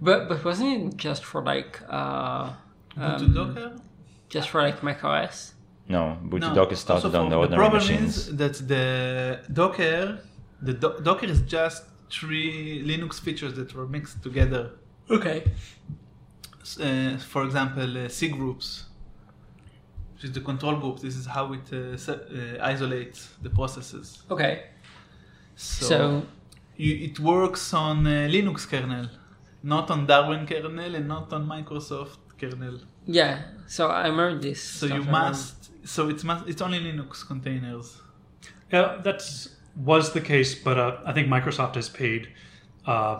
But 0.00 0.28
but 0.28 0.44
wasn't 0.44 0.70
it 0.94 0.96
just 0.96 1.24
for 1.24 1.42
like 1.42 1.80
uh 1.88 2.50
um, 2.96 3.80
just 4.28 4.48
for 4.50 4.62
like 4.62 4.82
macOS? 4.82 5.54
no, 5.88 6.16
Boot 6.22 6.40
to 6.42 6.48
No, 6.48 6.54
Docker 6.54 6.70
also 6.70 6.74
started 6.76 7.10
for- 7.12 7.18
on 7.18 7.24
the 7.30 7.36
the 7.36 7.36
ordinary 7.42 7.60
problem 7.68 7.82
machines. 7.82 8.16
is 8.28 8.36
that 8.36 8.54
the 8.68 9.40
Docker, 9.52 10.18
the 10.62 10.72
do- 10.74 10.98
Docker 11.02 11.26
is 11.26 11.42
just 11.42 11.84
three 12.10 12.82
Linux 12.90 13.20
features 13.20 13.54
that 13.54 13.74
were 13.74 13.86
mixed 13.86 14.22
together. 14.22 14.70
Okay. 15.10 15.44
Uh, 16.80 17.18
for 17.18 17.44
example, 17.44 17.82
uh, 17.98 18.08
cgroups, 18.08 18.84
which 20.14 20.24
is 20.24 20.32
the 20.32 20.40
control 20.40 20.76
group. 20.76 21.00
This 21.00 21.16
is 21.16 21.26
how 21.26 21.52
it 21.52 21.66
uh, 21.72 21.96
se- 21.96 22.58
uh, 22.58 22.64
isolates 22.72 23.28
the 23.42 23.50
processes. 23.50 24.22
Okay. 24.30 24.54
So, 25.56 25.86
So, 25.86 26.22
you, 26.76 26.92
it 27.08 27.20
works 27.20 27.74
on 27.74 28.06
uh, 28.06 28.10
Linux 28.36 28.66
kernel, 28.66 29.08
not 29.72 29.90
on 29.94 30.00
Darwin 30.06 30.42
kernel 30.46 30.94
and 30.98 31.06
not 31.14 31.32
on 31.36 31.42
Microsoft 31.54 32.18
kernel. 32.40 32.76
yeah. 33.20 33.34
So 33.66 33.82
I 33.88 34.06
remember 34.12 34.38
this. 34.48 34.60
So 34.78 34.84
you 34.96 35.02
must. 35.18 35.56
So 35.94 36.00
it's 36.12 36.24
must. 36.30 36.42
It's 36.50 36.62
only 36.66 36.80
Linux 36.88 37.26
containers. 37.32 37.88
Yeah, 38.74 38.86
that 39.06 39.20
was 39.90 40.04
the 40.16 40.20
case, 40.32 40.50
but 40.66 40.76
uh, 40.78 40.98
I 41.08 41.12
think 41.14 41.26
Microsoft 41.36 41.74
has 41.80 41.88
paid 41.88 42.22
uh, 42.86 43.16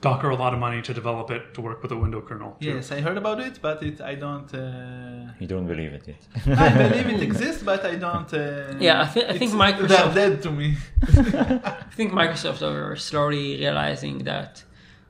Docker 0.00 0.28
a 0.30 0.36
lot 0.36 0.52
of 0.52 0.60
money 0.60 0.82
to 0.82 0.92
develop 0.92 1.30
it 1.30 1.54
to 1.54 1.60
work 1.62 1.82
with 1.82 1.90
a 1.92 1.96
window 1.96 2.20
kernel. 2.20 2.56
too. 2.60 2.66
Yes, 2.68 2.92
I 2.92 3.00
heard 3.00 3.16
about 3.16 3.40
it, 3.40 3.58
but 3.62 3.82
it 3.82 4.00
I 4.00 4.14
don't. 4.24 4.50
Uh, 4.54 5.32
You 5.40 5.46
don't 5.54 5.66
believe 5.66 5.92
it 5.98 6.04
yet. 6.12 6.22
I 6.58 6.88
believe 6.88 7.08
it 7.16 7.22
exists, 7.30 7.62
but 7.62 7.84
I 7.92 7.94
don't. 8.06 8.30
Uh, 8.32 8.74
Yeah, 8.88 9.02
I 9.02 9.06
thi- 9.06 9.26
I 9.32 9.38
think 9.38 9.52
Microsoft- 9.52 9.88
They're 10.14 10.14
dead 10.30 10.42
to 10.42 10.50
me. 10.50 10.76
I 11.88 11.94
think 11.98 12.12
Microsoft 12.12 12.60
are 12.62 12.96
slowly 12.96 13.46
realizing 13.64 14.24
that 14.24 14.62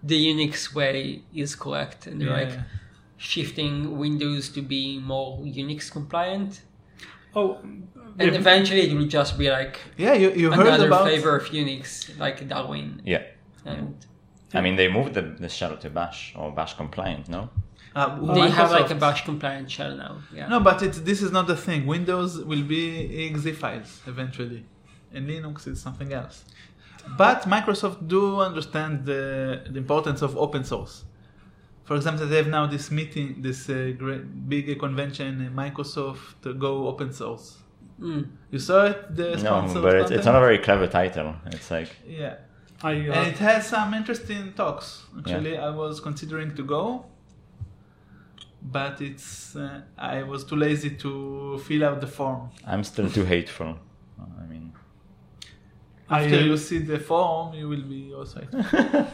the 0.04 0.18
Unix 0.32 0.74
way 0.74 1.22
is 1.34 1.54
correct, 1.56 2.06
and 2.06 2.20
they're 2.20 2.30
like 2.44 2.52
shifting 3.16 3.96
Windows 3.98 4.48
to 4.50 4.60
be 4.62 4.98
more 4.98 5.38
Unix 5.40 5.90
compliant. 5.90 6.60
Oh, 7.34 7.58
And 8.18 8.28
if- 8.30 8.34
eventually, 8.34 8.82
it 8.90 8.94
will 8.96 9.06
just 9.06 9.36
be 9.38 9.50
like 9.50 9.80
Yeah, 9.96 10.14
you, 10.14 10.30
you 10.32 10.50
heard 10.52 10.66
another 10.66 10.86
about. 10.86 11.02
flavor 11.06 11.36
of 11.36 11.44
Unix, 11.46 12.16
like 12.18 12.46
Darwin. 12.48 13.02
yeah. 13.04 13.22
And 13.64 13.96
I 14.52 14.60
mean, 14.60 14.76
they 14.76 14.88
moved 14.88 15.14
the, 15.14 15.22
the 15.22 15.48
shell 15.48 15.76
to 15.78 15.90
Bash 15.90 16.32
or 16.36 16.52
Bash 16.52 16.74
compliant, 16.74 17.28
no? 17.28 17.50
Uh, 17.96 18.34
they 18.34 18.50
have 18.50 18.70
like 18.72 18.90
a 18.90 18.94
bash 18.96 19.24
compliant 19.24 19.70
shell 19.70 19.94
now. 19.96 20.18
Yeah. 20.34 20.48
No, 20.48 20.58
but 20.60 20.82
it's, 20.82 20.98
this 21.00 21.22
is 21.22 21.30
not 21.30 21.46
the 21.46 21.56
thing. 21.56 21.86
Windows 21.86 22.30
will 22.50 22.64
be 22.64 22.82
exe 23.28 23.56
files 23.56 24.00
eventually, 24.06 24.64
and 25.12 25.28
Linux 25.28 25.68
is 25.68 25.80
something 25.80 26.12
else. 26.12 26.44
But 27.16 27.42
Microsoft 27.42 28.08
do 28.08 28.40
understand 28.40 29.06
the, 29.06 29.62
the 29.70 29.78
importance 29.78 30.22
of 30.22 30.36
open 30.36 30.64
source. 30.64 31.04
For 31.84 31.96
example, 31.96 32.26
they 32.26 32.36
have 32.36 32.48
now 32.48 32.66
this 32.66 32.90
meeting, 32.90 33.42
this 33.42 33.68
uh, 33.68 33.92
great, 33.96 34.48
big 34.48 34.78
convention, 34.78 35.46
uh, 35.46 35.50
Microsoft 35.50 36.40
to 36.42 36.54
go 36.54 36.88
open 36.88 37.12
source. 37.12 37.58
Mm. 38.00 38.28
You 38.50 38.58
saw 38.58 38.86
it, 38.86 39.14
the 39.14 39.36
No, 39.36 39.70
but 39.80 39.94
it's, 39.96 40.10
it's 40.10 40.26
not 40.26 40.34
a 40.34 40.40
very 40.40 40.58
clever 40.58 40.86
title. 40.86 41.36
It's 41.46 41.70
like, 41.70 41.90
Yeah, 42.06 42.36
I, 42.82 42.92
uh, 43.08 43.12
and 43.12 43.28
it 43.28 43.38
has 43.38 43.66
some 43.66 43.94
interesting 43.94 44.52
talks. 44.54 45.04
Actually, 45.18 45.56
I 45.56 45.70
was 45.70 46.00
considering 46.00 46.54
to 46.56 46.62
go, 46.64 47.06
but 48.62 49.00
it's 49.00 49.54
uh, 49.54 49.82
I 49.96 50.22
was 50.22 50.44
too 50.44 50.56
lazy 50.56 50.90
to 50.90 51.58
fill 51.66 51.84
out 51.84 52.00
the 52.00 52.06
form. 52.06 52.50
I'm 52.66 52.82
still 52.82 53.08
too 53.08 53.24
hateful. 53.24 53.78
I 54.18 54.46
mean, 54.46 54.72
I, 54.74 54.83
After 56.14 56.36
uh, 56.36 56.40
you 56.40 56.56
see 56.56 56.78
the 56.78 56.98
form, 56.98 57.54
you 57.54 57.68
will 57.68 57.82
be 57.82 58.12
also. 58.14 58.46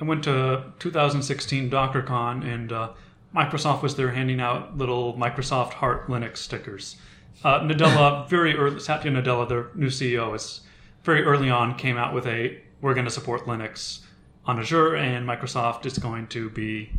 I 0.00 0.04
went 0.04 0.24
to 0.24 0.72
2016 0.78 1.70
DockerCon 1.70 2.44
and 2.44 2.70
uh, 2.70 2.90
Microsoft 3.34 3.82
was 3.82 3.96
there 3.96 4.10
handing 4.10 4.40
out 4.40 4.76
little 4.76 5.14
Microsoft 5.14 5.72
Heart 5.74 6.08
Linux 6.08 6.38
stickers. 6.38 6.96
Uh, 7.42 7.60
Nadella, 7.60 8.28
very 8.36 8.56
early, 8.56 8.80
Satya 8.80 9.10
Nadella, 9.10 9.48
their 9.48 9.70
new 9.74 9.88
CEO, 9.88 10.34
is 10.34 10.60
very 11.02 11.22
early 11.22 11.48
on 11.48 11.76
came 11.76 11.96
out 11.96 12.12
with 12.12 12.26
a 12.26 12.58
we're 12.80 12.94
going 12.94 13.06
to 13.06 13.10
support 13.10 13.46
Linux 13.46 14.00
on 14.44 14.58
Azure 14.58 14.96
and 14.96 15.26
Microsoft 15.26 15.86
is 15.86 15.98
going 15.98 16.26
to 16.28 16.50
be 16.50 16.90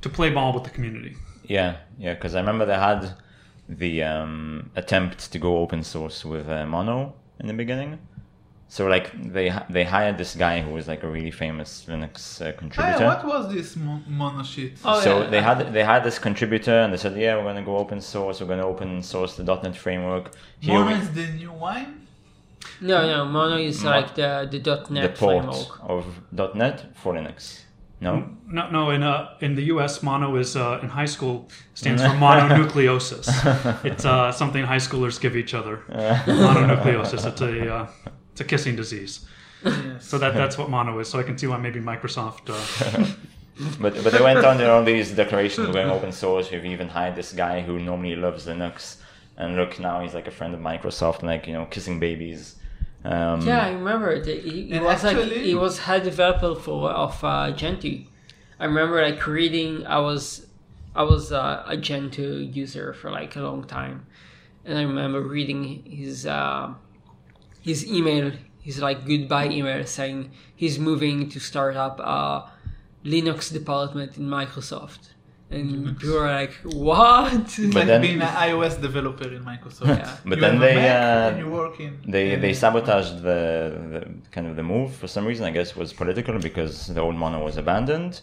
to 0.00 0.08
play 0.08 0.30
ball 0.30 0.52
with 0.52 0.64
the 0.64 0.70
community. 0.70 1.16
Yeah, 1.44 1.76
yeah, 1.98 2.14
because 2.14 2.34
I 2.34 2.40
remember 2.40 2.64
they 2.64 2.74
had 2.74 3.14
the 3.68 4.02
um, 4.02 4.70
attempt 4.74 5.32
to 5.32 5.38
go 5.38 5.58
open 5.58 5.82
source 5.82 6.24
with 6.24 6.48
uh, 6.48 6.66
Mono 6.66 7.14
in 7.40 7.46
the 7.46 7.54
beginning. 7.54 7.98
So 8.74 8.86
like 8.86 9.06
they 9.34 9.52
they 9.68 9.84
hired 9.84 10.16
this 10.16 10.34
guy 10.34 10.62
who 10.64 10.70
was 10.78 10.88
like 10.92 11.02
a 11.02 11.10
really 11.16 11.30
famous 11.30 11.70
Linux 11.90 12.14
uh, 12.40 12.44
Hey, 12.46 12.52
contributor. 12.62 13.04
what 13.04 13.22
was 13.32 13.52
this 13.54 13.76
mon- 13.76 14.04
mono 14.08 14.42
shit? 14.42 14.72
Oh, 14.82 14.98
so 15.06 15.10
yeah. 15.12 15.30
they 15.32 15.42
had 15.48 15.58
they 15.74 15.84
had 15.84 16.02
this 16.08 16.18
contributor 16.18 16.76
and 16.82 16.90
they 16.92 16.96
said, 17.04 17.14
yeah, 17.24 17.36
we're 17.36 17.48
gonna 17.50 17.68
go 17.72 17.76
open 17.76 18.00
source. 18.00 18.40
We're 18.40 18.46
gonna 18.54 18.66
open 18.74 19.02
source 19.02 19.36
the 19.36 19.44
.NET 19.44 19.76
framework. 19.76 20.24
Here 20.60 20.72
mono 20.78 20.86
we- 20.86 21.02
is 21.02 21.10
the 21.18 21.26
new 21.40 21.52
wine? 21.52 21.92
No, 22.80 22.98
no, 23.12 23.18
Mono 23.26 23.56
is 23.58 23.84
Mo- 23.84 23.90
like 23.96 24.14
the 24.14 24.48
the 24.50 24.58
the 24.58 24.76
.NET 24.94 25.16
port 25.18 25.44
framework. 25.44 25.72
of 25.94 26.04
.NET 26.60 26.76
for 27.00 27.12
Linux. 27.12 27.60
No, 28.00 28.12
No, 28.56 28.62
no. 28.76 28.90
In 28.90 29.02
uh, 29.02 29.36
in 29.46 29.54
the 29.54 29.64
U.S., 29.74 30.02
mono 30.02 30.28
is 30.36 30.56
uh, 30.56 30.82
in 30.82 30.88
high 30.88 31.10
school 31.16 31.36
stands 31.74 32.02
for 32.02 32.14
mononucleosis. 32.26 33.26
it's 33.90 34.04
uh, 34.06 34.32
something 34.32 34.64
high 34.72 34.80
schoolers 34.88 35.20
give 35.20 35.36
each 35.42 35.52
other. 35.60 35.74
mononucleosis. 36.26 37.26
It's 37.30 37.40
a 37.42 37.74
uh, 37.76 37.86
it's 38.32 38.40
a 38.40 38.44
kissing 38.44 38.76
disease. 38.76 39.24
Yes. 39.64 40.06
So 40.06 40.18
that 40.18 40.34
that's 40.34 40.58
what 40.58 40.68
mono 40.70 40.98
is. 40.98 41.08
So 41.08 41.18
I 41.18 41.22
can 41.22 41.38
see 41.38 41.46
why 41.46 41.58
maybe 41.58 41.80
Microsoft. 41.80 42.50
Uh, 42.50 43.06
but 43.80 43.94
but 44.02 44.12
they 44.12 44.20
went 44.20 44.44
on 44.44 44.58
there 44.58 44.72
all 44.72 44.82
these 44.84 45.12
declarations 45.12 45.68
going 45.68 45.88
open 45.88 46.12
source. 46.12 46.50
We've 46.50 46.64
even 46.64 46.88
hired 46.88 47.14
this 47.14 47.32
guy 47.32 47.60
who 47.60 47.78
normally 47.78 48.16
loves 48.16 48.46
Linux, 48.46 48.96
and 49.36 49.56
look 49.56 49.78
now 49.78 50.00
he's 50.02 50.14
like 50.14 50.26
a 50.26 50.30
friend 50.32 50.54
of 50.54 50.60
Microsoft, 50.60 51.22
like 51.22 51.46
you 51.46 51.52
know 51.52 51.66
kissing 51.66 52.00
babies. 52.00 52.56
Um, 53.04 53.40
Yeah, 53.46 53.66
I 53.66 53.70
remember 53.70 54.10
it. 54.12 54.26
He, 54.26 54.64
he 54.64 54.72
And 54.72 54.84
was 54.84 55.04
like 55.04 55.18
he 55.18 55.54
was 55.54 55.78
head 55.80 56.04
developer 56.04 56.54
for 56.54 56.90
of 56.90 57.22
uh, 57.22 57.50
Gentoo. 57.52 58.04
I 58.58 58.64
remember 58.64 59.02
like 59.02 59.24
reading. 59.26 59.86
I 59.86 59.98
was 59.98 60.46
I 60.94 61.02
was 61.02 61.32
uh, 61.32 61.64
a 61.66 61.76
Gentoo 61.76 62.38
user 62.52 62.92
for 62.92 63.10
like 63.10 63.36
a 63.36 63.40
long 63.42 63.64
time, 63.64 64.06
and 64.64 64.78
I 64.78 64.82
remember 64.82 65.20
reading 65.20 65.82
his 65.84 66.26
uh, 66.26 66.74
his 67.62 67.78
email, 67.86 68.26
his 68.68 68.76
like 68.86 68.98
goodbye 69.06 69.48
email 69.58 69.84
saying 69.86 70.30
he's 70.62 70.78
moving 70.78 71.28
to 71.30 71.38
start 71.40 71.74
up 71.76 71.96
a 72.00 72.50
Linux 73.04 73.52
department 73.52 74.10
in 74.18 74.24
Microsoft, 74.38 75.02
and 75.50 75.68
people 75.98 76.18
are 76.18 76.32
like, 76.42 76.52
"What?" 76.88 77.32
It's 77.34 77.58
But 77.74 77.74
like 77.80 77.86
then- 77.90 78.00
being 78.06 78.20
an 78.22 78.34
iOS 78.48 78.74
developer 78.88 79.28
in 79.36 79.42
Microsoft. 79.52 79.88
Yeah. 79.98 80.16
But 80.30 80.36
You 80.38 80.42
then 80.44 80.56
they, 80.60 80.76
uh, 80.88 81.28
and 81.30 81.38
you 81.42 81.48
work 81.60 81.80
in. 81.80 81.92
They 82.14 82.24
in- 82.34 82.40
they 82.44 82.54
sabotaged 82.64 83.16
the, 83.28 83.42
the 83.92 84.00
kind 84.34 84.46
of 84.50 84.54
the 84.60 84.62
move 84.74 84.90
for 85.00 85.08
some 85.08 85.24
reason. 85.30 85.44
I 85.50 85.52
guess 85.56 85.68
it 85.72 85.76
was 85.76 85.92
political 85.92 86.38
because 86.38 86.74
the 86.94 87.00
old 87.06 87.16
mono 87.22 87.38
was 87.48 87.56
abandoned, 87.64 88.14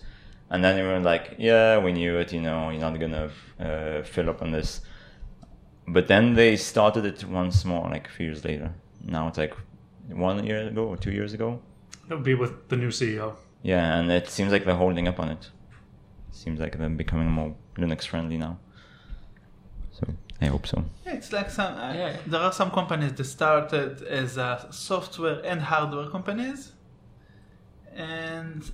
and 0.51 0.63
then 0.63 0.73
they 0.77 0.83
were 0.89 0.99
like, 1.13 1.25
"Yeah, 1.49 1.77
we 1.85 1.91
knew 1.99 2.13
it. 2.23 2.29
You 2.33 2.41
know, 2.47 2.59
you're 2.71 2.81
not 2.89 2.97
gonna 3.03 3.25
uh, 3.59 4.01
fill 4.13 4.29
up 4.29 4.41
on 4.41 4.51
this." 4.57 4.81
But 5.95 6.07
then 6.07 6.35
they 6.35 6.55
started 6.55 7.03
it 7.05 7.19
once 7.25 7.65
more, 7.65 7.85
like 7.89 8.07
a 8.07 8.11
few 8.11 8.27
years 8.27 8.43
later. 8.45 8.69
Now 9.03 9.27
it's 9.27 9.37
like 9.37 9.53
one 10.07 10.43
year 10.45 10.67
ago 10.67 10.85
or 10.87 10.97
two 10.97 11.11
years 11.11 11.33
ago. 11.33 11.59
that 12.07 12.15
would 12.15 12.23
be 12.25 12.33
with 12.35 12.67
the 12.69 12.75
new 12.75 12.89
CEO. 12.89 13.35
Yeah, 13.61 13.97
and 13.99 14.11
it 14.11 14.29
seems 14.29 14.51
like 14.51 14.65
they're 14.65 14.75
holding 14.85 15.07
up 15.07 15.19
on 15.19 15.29
it. 15.29 15.49
Seems 16.31 16.59
like 16.59 16.77
they're 16.77 16.89
becoming 16.89 17.29
more 17.29 17.55
Linux 17.77 18.05
friendly 18.07 18.37
now. 18.37 18.57
So 19.91 20.07
I 20.41 20.45
hope 20.45 20.65
so. 20.67 20.83
Yeah, 21.05 21.13
it's 21.13 21.31
like 21.33 21.49
some. 21.49 21.73
Uh, 21.75 21.93
Yeah. 21.93 22.17
There 22.25 22.39
are 22.41 22.53
some 22.53 22.71
companies 22.71 23.13
that 23.13 23.25
started 23.25 24.01
as 24.03 24.37
uh, 24.37 24.71
software 24.71 25.41
and 25.45 25.61
hardware 25.61 26.09
companies, 26.09 26.71
and 27.95 28.71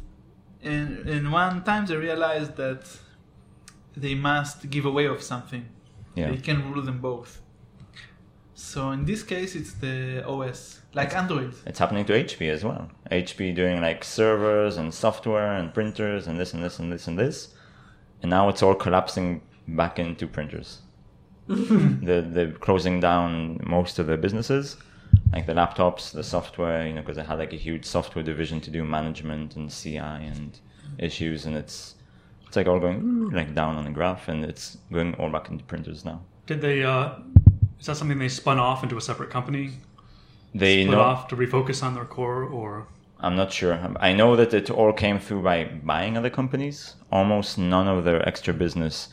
in 0.62 1.08
in 1.08 1.32
one 1.32 1.64
time 1.64 1.86
they 1.86 1.96
realized 1.96 2.56
that 2.58 2.84
they 3.98 4.16
must 4.16 4.70
give 4.70 4.86
away 4.86 5.06
of 5.08 5.22
something. 5.22 5.66
Yeah. 6.16 6.30
They 6.32 6.38
can 6.38 6.72
rule 6.72 6.82
them 6.84 7.00
both. 7.00 7.42
So 8.56 8.92
in 8.92 9.04
this 9.04 9.22
case, 9.22 9.54
it's 9.54 9.74
the 9.74 10.26
OS, 10.26 10.80
like 10.94 11.14
Android. 11.14 11.54
It's 11.66 11.78
happening 11.78 12.06
to 12.06 12.14
HP 12.14 12.50
as 12.50 12.64
well. 12.64 12.90
HP 13.12 13.54
doing 13.54 13.82
like 13.82 14.06
servers 14.06 14.78
and 14.78 14.94
software 14.94 15.58
and 15.58 15.74
printers 15.74 16.28
and 16.28 16.40
this 16.40 16.54
and 16.54 16.64
this 16.64 16.80
and 16.80 16.92
this 16.92 17.08
and 17.08 17.20
this. 17.20 17.54
And 18.22 18.30
now 18.30 18.48
it's 18.48 18.64
all 18.64 18.74
collapsing 18.74 19.42
back 19.68 20.00
into 20.00 20.26
printers. 20.26 20.80
they're, 21.48 22.22
they're 22.22 22.54
closing 22.54 23.02
down 23.02 23.60
most 23.62 24.00
of 24.00 24.08
their 24.08 24.18
businesses, 24.18 24.78
like 25.34 25.46
the 25.46 25.54
laptops, 25.54 26.12
the 26.14 26.24
software, 26.24 26.88
you 26.88 26.94
know, 26.94 27.02
because 27.02 27.18
they 27.18 27.24
had 27.24 27.40
like 27.40 27.52
a 27.52 27.58
huge 27.58 27.84
software 27.84 28.24
division 28.24 28.62
to 28.62 28.72
do 28.72 28.86
management 28.86 29.58
and 29.58 29.70
CI 29.70 29.98
and 29.98 30.58
issues. 30.98 31.46
And 31.46 31.58
it's, 31.58 31.96
it's 32.48 32.56
like 32.56 32.68
all 32.68 32.80
going 32.80 33.32
like 33.32 33.54
down 33.54 33.76
on 33.76 33.84
the 33.84 33.92
graph 33.92 34.30
and 34.30 34.46
it's 34.46 34.78
going 34.94 35.14
all 35.16 35.30
back 35.30 35.50
into 35.50 35.66
printers 35.66 36.06
now. 36.06 36.22
Did 36.48 36.62
they? 36.62 36.84
Uh, 36.84 37.16
is 37.80 37.86
that 37.86 37.98
something 37.98 38.20
they 38.20 38.30
spun 38.30 38.60
off 38.60 38.84
into 38.84 38.98
a 38.98 39.02
separate 39.02 39.30
company? 39.30 39.72
They 40.54 40.84
Split 40.84 40.98
know, 40.98 41.04
off 41.04 41.28
to 41.30 41.36
refocus 41.36 41.84
on 41.84 41.96
their 41.96 42.06
core, 42.06 42.44
or 42.44 42.88
I'm 43.20 43.36
not 43.36 43.52
sure. 43.52 43.80
I 44.00 44.14
know 44.14 44.36
that 44.36 44.54
it 44.54 44.70
all 44.70 44.94
came 44.94 45.20
through 45.20 45.42
by 45.42 45.66
buying 45.66 46.18
other 46.18 46.30
companies. 46.30 46.96
Almost 47.12 47.58
none 47.58 47.88
of 47.88 48.04
their 48.04 48.28
extra 48.28 48.54
business 48.54 49.10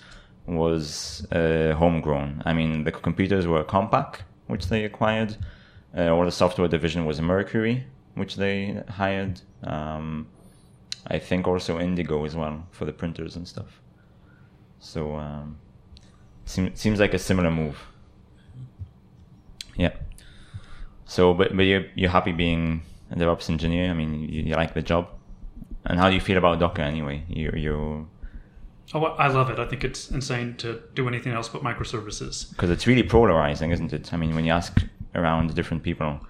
was 0.47 1.27
uh, 1.33 1.75
homegrown. 1.75 2.43
I 2.45 2.53
mean, 2.53 2.85
the 2.85 2.93
computers 2.93 3.47
were 3.47 3.65
Compaq, 3.65 4.21
which 4.47 4.67
they 4.69 4.85
acquired. 4.85 5.37
Uh, 5.97 6.09
or 6.09 6.25
the 6.25 6.33
software 6.33 6.69
division 6.69 7.05
was 7.05 7.21
Mercury, 7.21 7.85
which 8.15 8.37
they 8.37 8.83
hired. 8.89 9.41
Um, 9.63 10.27
I 11.07 11.19
think 11.19 11.47
also 11.47 11.79
Indigo 11.79 12.25
as 12.25 12.35
well 12.35 12.67
for 12.71 12.85
the 12.85 12.93
printers 12.93 13.37
and 13.37 13.47
stuff. 13.47 13.81
So 14.79 15.17
um, 15.17 15.59
seem, 16.45 16.75
seems 16.75 16.99
like 16.99 17.15
a 17.15 17.19
similar 17.19 17.51
move. 17.51 17.79
Yeah. 19.77 19.93
So, 21.07 21.35
but 21.35 21.57
but 21.57 21.63
you're 21.63 21.85
you're 21.95 22.11
happy 22.11 22.33
being 22.33 22.83
a 23.11 23.17
DevOps 23.17 23.51
engineer. 23.51 23.91
I 23.91 23.95
mean, 23.95 24.29
you, 24.29 24.43
you 24.43 24.55
like 24.55 24.75
the 24.75 24.83
job. 24.83 25.09
And 25.85 25.99
how 25.99 26.09
do 26.09 26.15
you 26.15 26.21
feel 26.21 26.39
about 26.39 26.61
Docker 26.61 26.83
anyway? 26.83 27.25
You 27.29 27.51
you 27.55 28.09
oh, 28.95 29.05
I 29.05 29.29
love 29.29 29.51
it. 29.51 29.59
I 29.59 29.67
think 29.67 29.85
it's 29.85 30.11
insane 30.11 30.55
to 30.59 30.81
do 30.95 31.09
anything 31.09 31.33
else 31.33 31.49
but 31.49 31.63
microservices. 31.63 32.51
because 32.51 32.71
it's 32.71 32.87
really 32.87 33.03
polarizing, 33.03 33.71
isn't 33.73 33.93
it? 33.93 34.13
I 34.13 34.17
mean, 34.17 34.35
when 34.35 34.45
you 34.45 34.53
ask 34.53 34.83
around 35.15 35.55
different 35.55 35.83
people, 35.83 36.21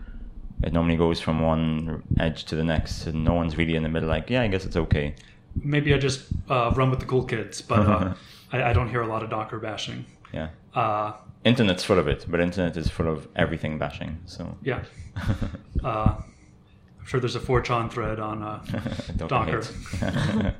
it 0.62 0.72
normally 0.72 0.96
goes 0.96 1.20
from 1.20 1.40
one 1.40 2.02
edge 2.18 2.44
to 2.44 2.56
the 2.56 2.64
next, 2.64 3.06
and 3.06 3.24
no 3.24 3.34
one's 3.34 3.56
really 3.58 3.74
in 3.76 3.82
the 3.82 3.88
middle. 3.88 4.08
Like, 4.08 4.30
yeah, 4.30 4.42
I 4.42 4.48
guess 4.48 4.64
it's 4.64 4.76
okay. 4.76 5.14
Maybe 5.54 5.92
I 5.92 5.98
just 5.98 6.24
uh, 6.48 6.72
run 6.74 6.90
with 6.90 7.00
the 7.00 7.06
cool 7.06 7.24
kids, 7.24 7.60
but 7.60 7.80
uh, 7.80 8.14
I, 8.52 8.70
I 8.70 8.72
don't 8.72 8.88
hear 8.88 9.02
a 9.02 9.06
lot 9.06 9.22
of 9.22 9.28
Docker 9.30 9.58
bashing. 9.58 10.06
Yeah, 10.32 10.48
Uh, 10.74 11.12
internet's 11.44 11.84
full 11.84 11.98
of 11.98 12.08
it, 12.08 12.24
but 12.28 12.40
internet 12.40 12.76
is 12.76 12.88
full 12.88 13.08
of 13.08 13.28
everything 13.36 13.78
bashing. 13.78 14.18
So 14.26 14.56
yeah, 14.62 14.84
uh, 15.84 16.14
I'm 16.16 17.06
sure 17.06 17.20
there's 17.20 17.36
a 17.36 17.40
4chan 17.40 17.90
thread 17.90 18.20
on. 18.20 18.42
Uh, 18.42 18.64
Docker. 19.16 19.62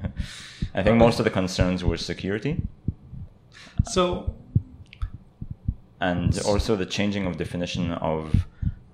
I 0.74 0.82
think 0.82 0.96
most 0.96 1.18
of 1.18 1.24
the 1.24 1.30
concerns 1.30 1.84
were 1.84 1.96
security. 1.96 2.62
so 3.84 4.34
and 6.00 6.40
also 6.40 6.74
the 6.74 6.86
changing 6.86 7.26
of 7.26 7.36
definition 7.36 7.92
of 7.92 8.46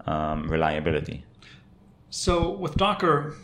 um, 0.07 0.47
reliability. 0.49 1.25
So 2.11 2.51
with 2.51 2.75
Docker, 2.77 3.35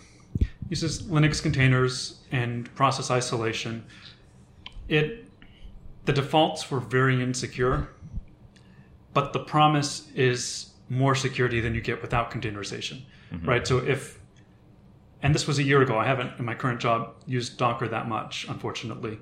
uses 0.68 1.02
Linux 1.04 1.42
containers 1.42 2.20
and 2.30 2.72
process 2.74 3.10
isolation. 3.10 3.84
It 4.88 5.24
the 6.04 6.12
defaults 6.12 6.70
were 6.70 6.80
very 6.80 7.22
insecure, 7.22 7.88
but 9.14 9.32
the 9.32 9.40
promise 9.40 10.10
is 10.14 10.72
more 10.90 11.14
security 11.14 11.60
than 11.60 11.74
you 11.74 11.80
get 11.80 12.02
without 12.02 12.30
containerization, 12.30 13.02
right? 13.44 13.66
So 13.66 13.78
if 13.78 14.18
and 15.22 15.34
this 15.34 15.46
was 15.46 15.58
a 15.58 15.62
year 15.62 15.80
ago. 15.80 15.98
I 15.98 16.04
haven't 16.04 16.38
in 16.38 16.44
my 16.44 16.54
current 16.54 16.80
job 16.80 17.14
used 17.26 17.56
Docker 17.56 17.88
that 17.88 18.08
much, 18.08 18.46
unfortunately, 18.46 19.18